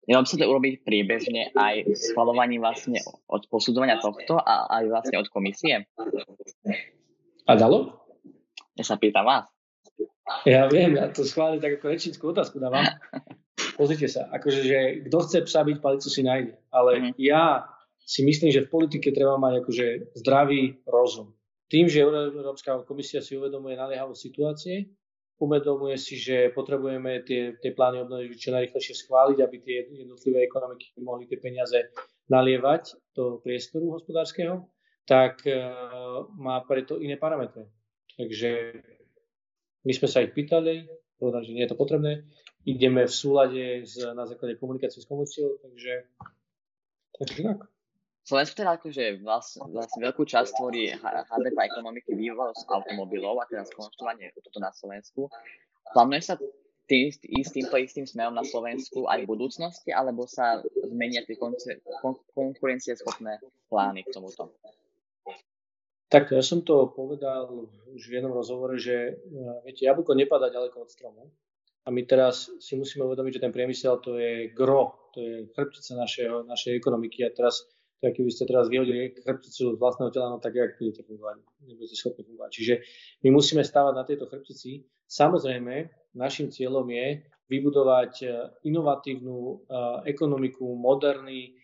By 0.08 0.24
sa 0.24 0.40
to 0.40 0.48
urobiť 0.48 0.84
priebežne 0.84 1.52
aj 1.52 1.88
schvalovaním 1.96 2.64
vlastne 2.64 3.00
od 3.28 3.44
posudzovania 3.48 4.00
tohto 4.00 4.40
a 4.40 4.68
aj 4.80 4.84
vlastne 4.88 5.16
od 5.20 5.28
komisie? 5.28 5.84
A 7.44 7.52
dalo? 7.56 8.04
Ja 8.74 8.84
sa 8.88 8.96
pýtam 8.96 9.28
vás. 9.28 9.53
Ja 10.48 10.64
viem, 10.72 10.96
ja 10.96 11.12
to 11.12 11.20
schválne 11.24 11.60
tak 11.60 11.80
ako 11.80 11.92
rečnickú 11.92 12.24
otázku 12.32 12.56
dávam. 12.56 12.84
Pozrite 13.76 14.08
sa, 14.08 14.30
akože, 14.32 14.60
že 14.64 14.78
kto 15.10 15.18
chce 15.24 15.38
psa 15.44 15.60
byť, 15.66 15.76
palicu 15.84 16.08
si 16.08 16.22
nájde. 16.24 16.56
Ale 16.72 16.90
mm. 16.96 17.12
ja 17.20 17.68
si 18.00 18.24
myslím, 18.24 18.52
že 18.52 18.64
v 18.64 18.72
politike 18.72 19.12
treba 19.12 19.36
mať 19.36 19.64
akože 19.64 19.86
zdravý 20.20 20.80
rozum. 20.88 21.32
Tým, 21.68 21.88
že 21.88 22.04
Európska 22.04 22.84
komisia 22.84 23.24
si 23.24 23.36
uvedomuje 23.36 23.74
naliehavú 23.76 24.12
situácie, 24.12 24.92
uvedomuje 25.40 25.96
si, 25.98 26.14
že 26.14 26.52
potrebujeme 26.54 27.24
tie, 27.26 27.56
tie 27.58 27.72
plány 27.74 28.04
obnovy 28.04 28.36
čo 28.36 28.54
najrychlejšie 28.54 28.94
schváliť, 29.04 29.38
aby 29.42 29.56
tie 29.60 29.78
jednotlivé 30.06 30.46
ekonomiky 30.46 30.94
mohli 31.02 31.26
tie 31.26 31.40
peniaze 31.40 31.90
nalievať 32.30 33.12
do 33.16 33.42
priestoru 33.42 33.92
hospodárskeho, 33.92 34.68
tak 35.04 35.42
uh, 35.44 36.28
má 36.38 36.62
preto 36.64 36.96
iné 37.02 37.18
parametre. 37.20 37.68
Takže 38.14 38.80
my 39.84 39.92
sme 39.92 40.08
sa 40.08 40.24
ich 40.24 40.32
pýtali, 40.32 40.88
povedali, 41.20 41.44
že 41.44 41.54
nie 41.54 41.64
je 41.64 41.72
to 41.72 41.78
potrebné. 41.78 42.24
Ideme 42.64 43.04
v 43.04 43.12
súlade 43.12 43.84
s, 43.84 44.00
na 44.00 44.24
základe 44.24 44.56
komunikácie 44.56 45.04
s 45.04 45.08
komisiou, 45.08 45.60
takže, 45.60 46.08
takže 47.20 47.40
tak. 47.44 47.68
Slovensko 48.24 48.56
teda 48.56 48.72
akože 48.80 49.04
vlastne, 49.20 49.68
vlastne 49.68 50.00
veľkú 50.00 50.24
časť 50.24 50.56
tvorí 50.56 50.88
HDP 50.96 51.58
ekonomiky 51.60 52.16
vývoz 52.16 52.56
automobilov 52.72 53.36
a 53.36 53.44
teda 53.44 53.68
skonštovanie 53.68 54.32
toto 54.40 54.64
na 54.64 54.72
Slovensku. 54.72 55.28
Plánuje 55.92 56.24
sa 56.24 56.34
tým, 56.88 57.12
ísť 57.12 57.50
týmto 57.52 57.76
istým 57.76 58.08
smerom 58.08 58.32
na 58.32 58.44
Slovensku 58.44 59.04
aj 59.12 59.24
v 59.24 59.28
budúcnosti, 59.28 59.92
alebo 59.92 60.24
sa 60.24 60.64
zmenia 60.88 61.20
tie 61.28 61.36
konkurencieschopné 62.32 63.44
plány 63.68 64.08
k 64.08 64.12
tomuto? 64.16 64.56
Tak 66.14 66.30
ja 66.30 66.46
som 66.46 66.62
to 66.62 66.94
povedal 66.94 67.66
už 67.90 68.06
v 68.06 68.22
jednom 68.22 68.30
rozhovore, 68.30 68.78
že 68.78 68.94
e, 68.94 69.12
viete, 69.66 69.82
jablko 69.82 70.14
nepadá 70.14 70.46
ďaleko 70.46 70.86
od 70.86 70.90
stromu. 70.94 71.34
A 71.82 71.90
my 71.90 72.06
teraz 72.06 72.54
si 72.62 72.78
musíme 72.78 73.02
uvedomiť, 73.02 73.34
že 73.34 73.42
ten 73.42 73.50
priemysel 73.50 73.98
to 73.98 74.14
je 74.22 74.54
gro, 74.54 75.10
to 75.10 75.18
je 75.18 75.50
chrbtica 75.50 75.98
našeho, 75.98 76.46
našej 76.46 76.78
ekonomiky. 76.78 77.26
A 77.26 77.34
teraz 77.34 77.66
tak 77.98 78.14
keby 78.14 78.30
ste 78.30 78.46
teraz 78.46 78.70
vyhodili 78.70 79.10
chrbticu 79.10 79.74
z 79.74 79.80
vlastného 79.80 80.14
tela, 80.14 80.30
no 80.30 80.38
tak 80.38 80.54
jak 80.54 80.78
budete 80.78 81.02
fungovať? 81.02 81.34
Nebudete 81.66 81.96
schopní 81.98 82.22
fungovať. 82.22 82.50
Čiže 82.62 82.74
my 83.26 83.28
musíme 83.34 83.66
stávať 83.66 83.94
na 83.98 84.04
tejto 84.06 84.30
chrbtici. 84.30 84.86
Samozrejme, 85.10 85.90
našim 86.14 86.46
cieľom 86.46 86.86
je 86.94 87.26
vybudovať 87.50 88.12
e, 88.22 88.26
inovatívnu 88.70 89.36
uh, 89.36 89.56
ekonomiku, 90.06 90.78
moderný, 90.78 91.58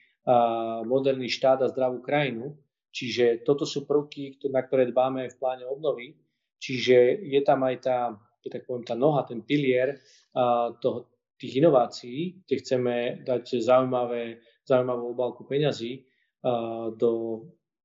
moderný 0.85 1.33
štát 1.33 1.65
a 1.65 1.73
zdravú 1.73 2.05
krajinu. 2.05 2.53
Čiže 2.91 3.47
toto 3.47 3.63
sú 3.63 3.87
prvky, 3.87 4.43
na 4.51 4.67
ktoré 4.67 4.91
dbáme 4.91 5.31
v 5.31 5.39
pláne 5.39 5.65
obnovy. 5.67 6.19
Čiže 6.61 7.25
je 7.25 7.41
tam 7.47 7.63
aj 7.65 7.77
tá, 7.81 7.99
tak 8.45 8.67
poviem, 8.67 8.85
tá 8.85 8.99
noha, 8.99 9.25
ten 9.25 9.41
pilier 9.47 9.97
toho, 10.83 11.09
tých 11.41 11.57
inovácií, 11.57 12.45
kde 12.45 12.55
chceme 12.61 12.95
dať 13.25 13.65
zaujímavé, 13.65 14.45
zaujímavú 14.69 15.17
obálku 15.17 15.49
peňazí, 15.49 16.05
do, 17.01 17.11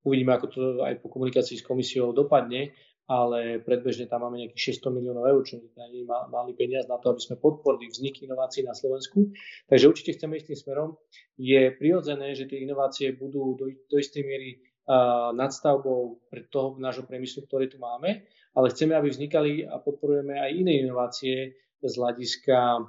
uvidíme, 0.04 0.36
ako 0.36 0.48
to 0.52 0.60
aj 0.84 1.00
po 1.00 1.08
komunikácii 1.08 1.60
s 1.60 1.63
komisiou 1.63 2.12
dopadne, 2.12 2.76
ale 3.06 3.62
predbežne 3.62 4.10
tam 4.10 4.26
máme 4.26 4.41
nejakých 4.41 4.82
600 4.82 4.98
miliónov 4.98 5.30
eur, 5.30 5.41
čo 5.46 5.62
je 5.62 5.70
malý 6.10 6.58
peniaz 6.58 6.89
na 6.89 6.98
to, 6.98 7.13
aby 7.13 7.22
sme 7.22 7.38
podporili 7.38 7.86
vznik 7.86 8.26
inovácií 8.26 8.65
na 8.65 8.74
Slovensku. 8.74 9.30
Takže 9.70 9.86
určite 9.86 10.18
chceme 10.18 10.41
ísť 10.41 10.50
tým 10.52 10.60
smerom. 10.60 10.89
Je 11.38 11.70
prirodzené, 11.78 12.34
že 12.34 12.50
tie 12.50 12.65
inovácie 12.65 13.13
budú 13.13 13.54
do, 13.54 13.70
do 13.70 13.96
istej 14.02 14.26
miery 14.26 14.58
nadstavbou 15.34 16.21
pre 16.30 16.45
toho 16.50 16.78
nášho 16.78 17.04
priemyslu, 17.10 17.50
ktorý 17.50 17.69
tu 17.69 17.82
máme, 17.82 18.26
ale 18.54 18.67
chceme, 18.69 18.93
aby 18.93 19.10
vznikali 19.10 19.65
a 19.65 19.82
podporujeme 19.82 20.38
aj 20.38 20.52
iné 20.54 20.86
inovácie 20.86 21.58
z 21.82 21.93
hľadiska 21.98 22.58
uh, 22.78 22.86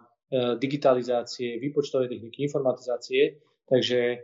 digitalizácie, 0.61 1.57
výpočtovej 1.57 2.13
techniky, 2.13 2.45
informatizácie. 2.45 3.41
Takže 3.67 4.23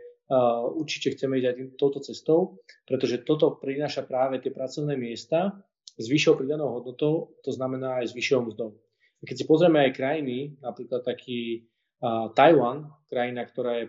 určite 0.79 1.13
chceme 1.13 1.37
ísť 1.37 1.47
aj 1.47 1.55
touto 1.77 1.99
cestou, 1.99 2.57
pretože 2.87 3.21
toto 3.27 3.59
prináša 3.59 4.07
práve 4.07 4.39
tie 4.39 4.49
pracovné 4.49 4.95
miesta 4.97 5.51
s 5.93 6.09
vyššou 6.09 6.39
pridanou 6.39 6.73
hodnotou, 6.73 7.37
to 7.43 7.51
znamená 7.51 8.01
aj 8.01 8.09
s 8.09 8.13
vyššou 8.17 8.49
mzdou. 8.49 8.73
Keď 9.21 9.35
si 9.35 9.45
pozrieme 9.45 9.83
aj 9.85 9.93
krajiny, 9.93 10.57
napríklad 10.63 11.05
taký 11.05 11.67
Tajwan, 12.33 12.91
krajina, 13.11 13.45
ktorá 13.45 13.83
je 13.83 13.85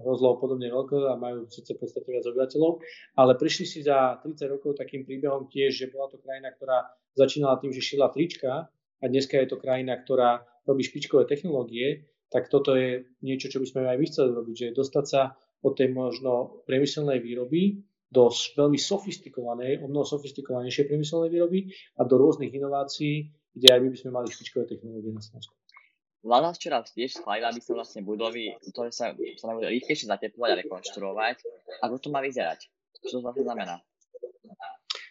hrozlo 0.00 0.40
podobne 0.40 0.72
veľká 0.72 1.12
a 1.12 1.20
majú 1.20 1.44
síce 1.52 1.76
podstate 1.76 2.08
viac 2.08 2.24
obyvateľov, 2.24 2.80
ale 3.20 3.32
prišli 3.36 3.64
si 3.68 3.78
za 3.84 4.16
30 4.24 4.54
rokov 4.54 4.80
takým 4.80 5.04
príbehom 5.04 5.48
tiež, 5.52 5.84
že 5.84 5.86
bola 5.92 6.08
to 6.08 6.16
krajina, 6.20 6.52
ktorá 6.56 6.88
začínala 7.12 7.60
tým, 7.60 7.72
že 7.72 7.84
šila 7.84 8.08
trička 8.08 8.68
a 8.72 9.04
dneska 9.04 9.36
je 9.38 9.48
to 9.48 9.60
krajina, 9.60 9.96
ktorá 10.00 10.44
robí 10.64 10.84
špičkové 10.84 11.28
technológie, 11.28 12.08
tak 12.28 12.52
toto 12.52 12.76
je 12.76 13.08
niečo, 13.24 13.48
čo 13.48 13.60
by 13.60 13.66
sme 13.68 13.80
aj 13.88 13.98
my 14.00 14.06
chceli 14.08 14.30
robiť, 14.36 14.54
že 14.56 14.76
dostať 14.76 15.04
sa 15.04 15.32
od 15.64 15.72
tej 15.74 15.90
možno 15.90 16.62
priemyselnej 16.68 17.18
výroby 17.24 17.82
do 18.08 18.32
veľmi 18.32 18.80
sofistikovanej, 18.80 19.84
o 19.84 19.86
mnoho 19.88 20.04
sofistikovanejšej 20.04 20.88
priemyselnej 20.88 21.28
výroby 21.28 21.68
a 22.00 22.08
do 22.08 22.16
rôznych 22.16 22.52
inovácií, 22.52 23.32
kde 23.52 23.68
aj 23.68 23.80
my 23.84 23.88
by 23.92 23.98
sme 24.00 24.10
mali 24.16 24.26
špičkové 24.32 24.64
technológie 24.64 25.12
na 25.12 25.20
Slovensku. 25.20 25.52
Vláda 26.28 26.52
včera 26.52 26.84
tiež 26.84 27.24
schválila, 27.24 27.48
aby 27.48 27.64
sa 27.64 27.72
vlastne 27.72 28.04
budovy, 28.04 28.52
ktoré 28.68 28.92
sa, 28.92 29.16
sa 29.16 29.44
majú 29.48 29.64
rýchlejšie 29.64 30.12
zateplovať 30.12 30.50
a 30.52 30.60
rekonštruovať. 30.60 31.36
Ako 31.80 31.96
to 31.96 32.12
má 32.12 32.20
vyzerať? 32.20 32.68
Čo 33.08 33.18
to 33.18 33.24
vlastne 33.24 33.48
znamená? 33.48 33.80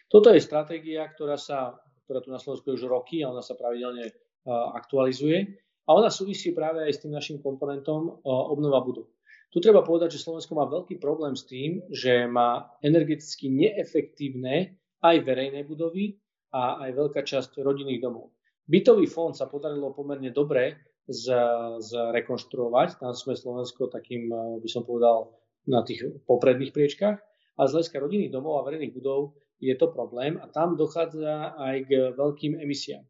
Toto 0.06 0.30
je 0.30 0.38
stratégia, 0.38 1.10
ktorá, 1.10 1.34
sa, 1.34 1.74
ktorá 2.06 2.22
tu 2.22 2.30
na 2.30 2.38
Slovensku 2.38 2.70
už 2.70 2.86
roky 2.86 3.26
a 3.26 3.34
ona 3.34 3.42
sa 3.42 3.58
pravidelne 3.58 4.14
uh, 4.14 4.78
aktualizuje. 4.78 5.58
A 5.90 5.98
ona 5.98 6.06
súvisí 6.06 6.54
práve 6.54 6.86
aj 6.86 6.92
s 6.94 7.02
tým 7.02 7.10
našim 7.10 7.42
komponentom 7.42 8.22
uh, 8.22 8.54
obnova 8.54 8.78
budov. 8.86 9.10
Tu 9.50 9.58
treba 9.58 9.82
povedať, 9.82 10.14
že 10.14 10.22
Slovensko 10.22 10.54
má 10.54 10.70
veľký 10.70 11.02
problém 11.02 11.34
s 11.34 11.50
tým, 11.50 11.82
že 11.90 12.30
má 12.30 12.78
energeticky 12.78 13.50
neefektívne 13.50 14.78
aj 15.02 15.16
verejné 15.26 15.66
budovy 15.66 16.14
a 16.54 16.78
aj 16.86 16.90
veľká 16.94 17.26
časť 17.26 17.58
rodinných 17.58 18.06
domov. 18.06 18.30
Bytový 18.68 19.08
fond 19.08 19.32
sa 19.32 19.48
podarilo 19.48 19.96
pomerne 19.96 20.28
dobre 20.28 20.87
zrekonštruovať. 21.08 23.00
Tam 23.00 23.16
sme 23.16 23.32
Slovensko 23.32 23.88
takým, 23.88 24.28
eh, 24.28 24.60
by 24.60 24.68
som 24.68 24.84
povedal, 24.84 25.32
na 25.68 25.84
tých 25.84 26.04
popredných 26.24 26.72
priečkách. 26.72 27.16
A 27.58 27.60
z 27.66 27.72
hľadiska 27.74 28.00
rodinných 28.00 28.32
domov 28.32 28.62
a 28.62 28.66
verejných 28.68 28.94
budov 28.94 29.36
je 29.58 29.74
to 29.74 29.90
problém 29.90 30.38
a 30.38 30.46
tam 30.46 30.78
dochádza 30.78 31.58
aj 31.58 31.76
k 31.90 31.90
veľkým 32.14 32.56
emisiám. 32.62 33.04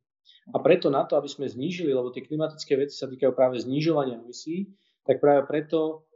A 0.56 0.58
preto 0.64 0.88
na 0.88 1.04
to, 1.04 1.20
aby 1.20 1.28
sme 1.28 1.44
znížili, 1.44 1.92
lebo 1.92 2.08
tie 2.08 2.24
klimatické 2.24 2.80
veci 2.80 2.96
sa 2.96 3.06
týkajú 3.06 3.36
práve 3.36 3.60
znižovania 3.60 4.16
emisí, 4.16 4.72
tak 5.04 5.20
práve 5.20 5.44
preto 5.44 6.08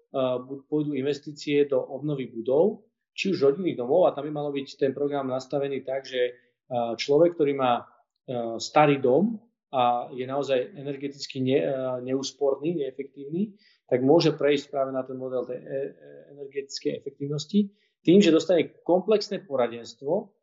pôjdu 0.73 0.97
investície 0.97 1.68
do 1.68 1.81
obnovy 1.81 2.33
budov, 2.33 2.85
či 3.12 3.33
už 3.33 3.53
rodinných 3.53 3.77
domov, 3.77 4.09
a 4.09 4.16
tam 4.16 4.25
by 4.25 4.33
malo 4.33 4.49
byť 4.53 4.81
ten 4.81 4.97
program 4.97 5.29
nastavený 5.29 5.85
tak, 5.85 6.09
že 6.09 6.33
človek, 6.97 7.37
ktorý 7.37 7.53
má 7.57 7.85
starý 8.57 9.01
dom 9.01 9.37
a 9.73 10.13
je 10.13 10.25
naozaj 10.29 10.77
energeticky 10.77 11.41
ne, 11.41 11.65
neúsporný, 12.05 12.77
neefektívny, 12.77 13.57
tak 13.89 14.05
môže 14.05 14.37
prejsť 14.37 14.69
práve 14.69 14.93
na 14.93 15.01
ten 15.01 15.17
model 15.17 15.49
tej 15.49 15.59
e, 15.59 15.65
e, 15.65 15.91
energetickej 16.37 16.93
efektívnosti 17.01 17.73
tým, 18.03 18.19
že 18.19 18.35
dostane 18.35 18.83
komplexné 18.83 19.47
poradenstvo, 19.47 20.35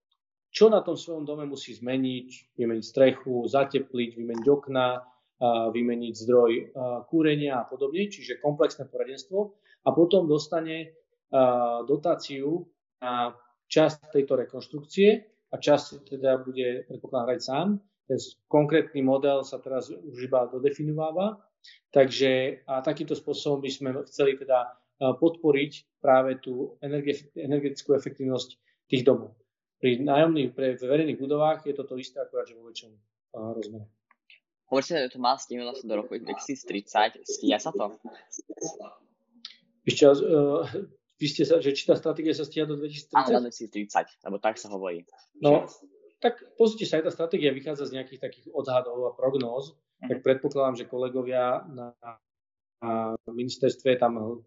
čo 0.49 0.65
na 0.71 0.81
tom 0.81 0.97
svojom 0.97 1.27
dome 1.27 1.45
musí 1.45 1.75
zmeniť, 1.77 2.57
vymeniť 2.57 2.85
strechu, 2.85 3.45
zatepliť, 3.45 4.17
vymeniť 4.17 4.47
okna, 4.49 4.87
vymeniť 5.71 6.13
zdroj 6.19 6.51
kúrenia 7.07 7.63
a 7.63 7.67
podobne, 7.67 8.11
čiže 8.11 8.43
komplexné 8.43 8.91
poradenstvo 8.91 9.55
a 9.87 9.89
potom 9.95 10.27
dostane 10.27 10.99
dotáciu 11.85 12.65
na 12.99 13.31
časť 13.69 14.11
tejto 14.11 14.33
rekonštrukcie 14.35 15.09
a 15.53 15.55
časť 15.55 16.17
teda 16.17 16.41
bude 16.41 16.89
predpokladám 16.89 17.39
sám. 17.39 17.67
Ten 18.09 18.17
konkrétny 18.49 19.05
model 19.05 19.45
sa 19.45 19.61
teraz 19.61 19.93
už 19.93 20.17
iba 20.25 20.49
dodefinováva. 20.49 21.37
Takže 21.93 22.63
a 22.65 22.81
takýmto 22.81 23.13
spôsobom 23.13 23.61
by 23.61 23.69
sme 23.69 23.89
chceli 24.09 24.33
teda 24.33 24.73
podporiť 24.99 26.01
práve 26.01 26.41
tú 26.41 26.75
energetickú 26.81 27.93
efektivnosť 27.93 28.49
tých 28.89 29.05
domov. 29.05 29.37
Pri 29.79 30.01
nájomných, 30.01 30.51
pre 30.51 30.75
verejných 30.75 31.21
budovách 31.21 31.63
je 31.69 31.77
toto 31.77 31.95
isté 31.95 32.19
akurát, 32.19 32.49
že 32.49 32.57
vo 32.57 32.67
väčšom 32.67 32.91
rozmere. 33.55 33.87
Hovoríte, 34.69 35.01
že 35.01 35.13
to 35.13 35.19
má 35.21 35.33
stihnúť 35.33 35.65
vlastne 35.65 35.87
do 35.89 35.95
roku 35.97 36.13
2030. 36.19 37.25
Stíha 37.25 37.57
sa 37.57 37.73
to? 37.73 37.97
Ešte 39.87 40.03
raz, 40.05 40.19
uh, 40.21 40.61
vy 41.17 41.25
ste 41.25 41.41
sa, 41.41 41.57
že 41.57 41.73
či 41.73 41.89
tá 41.89 41.97
stratégia 41.97 42.37
sa 42.37 42.45
stíha 42.45 42.69
do 42.69 42.77
2030? 42.77 43.17
Áno, 43.17 43.49
2030, 43.49 44.29
lebo 44.29 44.37
tak 44.37 44.61
sa 44.61 44.69
hovorí. 44.69 45.09
No, 45.41 45.65
tak 46.19 46.43
pozrite 46.59 46.85
sa, 46.85 46.99
aj 46.99 47.07
tá 47.07 47.11
stratégia 47.15 47.55
vychádza 47.55 47.87
z 47.87 47.99
nejakých 47.99 48.19
takých 48.19 48.47
odhadov 48.51 49.07
a 49.07 49.15
prognóz, 49.15 49.75
tak 49.99 50.23
predpokladám, 50.23 50.83
že 50.83 50.91
kolegovia 50.91 51.63
na, 51.71 51.95
na 52.83 53.15
ministerstve 53.27 53.99
tam 53.99 54.43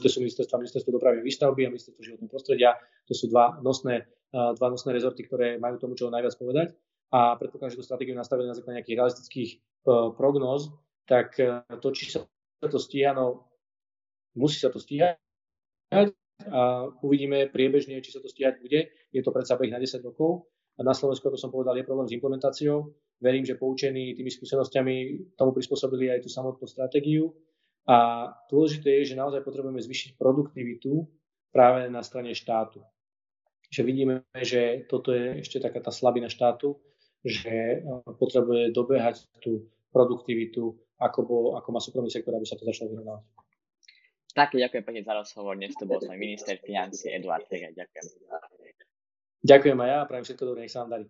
to 0.00 0.08
sú 0.08 0.24
ministerstva, 0.24 0.56
ministerstvo 0.56 0.96
dopravy 0.96 1.20
výstavby 1.20 1.68
a 1.68 1.72
ministerstvo 1.72 2.00
životného 2.00 2.32
prostredia. 2.32 2.72
To 3.04 3.12
sú 3.12 3.28
dva 3.28 3.60
nosné, 3.60 4.08
dva 4.32 4.68
nosné 4.72 4.96
rezorty, 4.96 5.28
ktoré 5.28 5.60
majú 5.60 5.76
tomu 5.76 5.92
čo 5.92 6.08
najviac 6.08 6.40
povedať. 6.40 6.72
A 7.12 7.36
predpokladám, 7.36 7.76
že 7.76 7.78
tú 7.80 7.84
stratégiu 7.84 8.16
nastavili 8.16 8.48
na 8.48 8.56
základe 8.56 8.80
nejakých 8.80 8.98
realistických 9.02 9.50
uh, 9.58 10.14
prognóz, 10.14 10.70
tak 11.10 11.34
uh, 11.42 11.66
to, 11.82 11.90
či 11.90 12.06
sa 12.06 12.22
to 12.62 12.78
stíha, 12.78 13.10
no 13.10 13.50
musí 14.38 14.62
sa 14.62 14.70
to 14.70 14.78
stíhať 14.78 15.18
a 16.48 16.88
uvidíme 17.04 17.52
priebežne, 17.52 18.00
či 18.00 18.14
sa 18.14 18.24
to 18.24 18.28
stíhať 18.30 18.62
bude. 18.64 18.88
Je 19.12 19.20
to 19.20 19.34
predsa 19.34 19.60
beh 19.60 19.68
na 19.68 19.76
10 19.76 20.00
rokov. 20.00 20.48
A 20.78 20.86
na 20.86 20.96
Slovensku, 20.96 21.28
ako 21.28 21.36
som 21.36 21.52
povedal, 21.52 21.76
je 21.76 21.84
problém 21.84 22.08
s 22.08 22.16
implementáciou. 22.16 22.88
Verím, 23.20 23.44
že 23.44 23.60
poučení 23.60 24.16
tými 24.16 24.32
skúsenosťami 24.32 24.96
tomu 25.36 25.52
prispôsobili 25.52 26.08
aj 26.08 26.24
tú 26.24 26.32
samotnú 26.32 26.64
stratégiu. 26.64 27.36
A 27.84 28.28
dôležité 28.48 29.04
je, 29.04 29.12
že 29.12 29.20
naozaj 29.20 29.44
potrebujeme 29.44 29.82
zvyšiť 29.82 30.16
produktivitu 30.16 31.04
práve 31.52 31.92
na 31.92 32.00
strane 32.00 32.32
štátu. 32.32 32.80
Že 33.68 33.82
vidíme, 33.84 34.14
že 34.40 34.88
toto 34.88 35.12
je 35.12 35.44
ešte 35.44 35.60
taká 35.60 35.84
tá 35.84 35.92
slabina 35.92 36.32
štátu, 36.32 36.80
že 37.20 37.80
eh, 37.80 37.84
potrebuje 38.16 38.72
dobehať 38.72 39.28
tú 39.44 39.68
produktivitu, 39.92 40.80
ako, 40.96 41.20
bol, 41.26 41.44
ako 41.58 41.68
má 41.74 41.80
súkromný 41.82 42.08
sektor, 42.08 42.32
aby 42.32 42.46
sa 42.46 42.56
to 42.56 42.64
začalo 42.64 42.94
vyrovnávať. 42.94 43.24
Tak, 44.30 44.54
ďakujem 44.54 44.84
pekne 44.86 45.02
za 45.02 45.14
rozhovor. 45.14 45.58
Dnes 45.58 45.74
to 45.74 45.90
bol 45.90 45.98
svoj 45.98 46.14
minister 46.14 46.54
financie 46.62 47.10
Eduard 47.10 47.50
Tegaj. 47.50 47.74
Ďakujem. 47.74 48.04
Ďakujem 49.40 49.78
aj 49.80 49.88
ja 49.88 49.98
a 50.04 50.08
prajem 50.08 50.24
všetko 50.28 50.44
dobré, 50.46 50.60
nech 50.68 50.72
sa 50.72 50.84
vám 50.84 50.90
darí. 50.94 51.06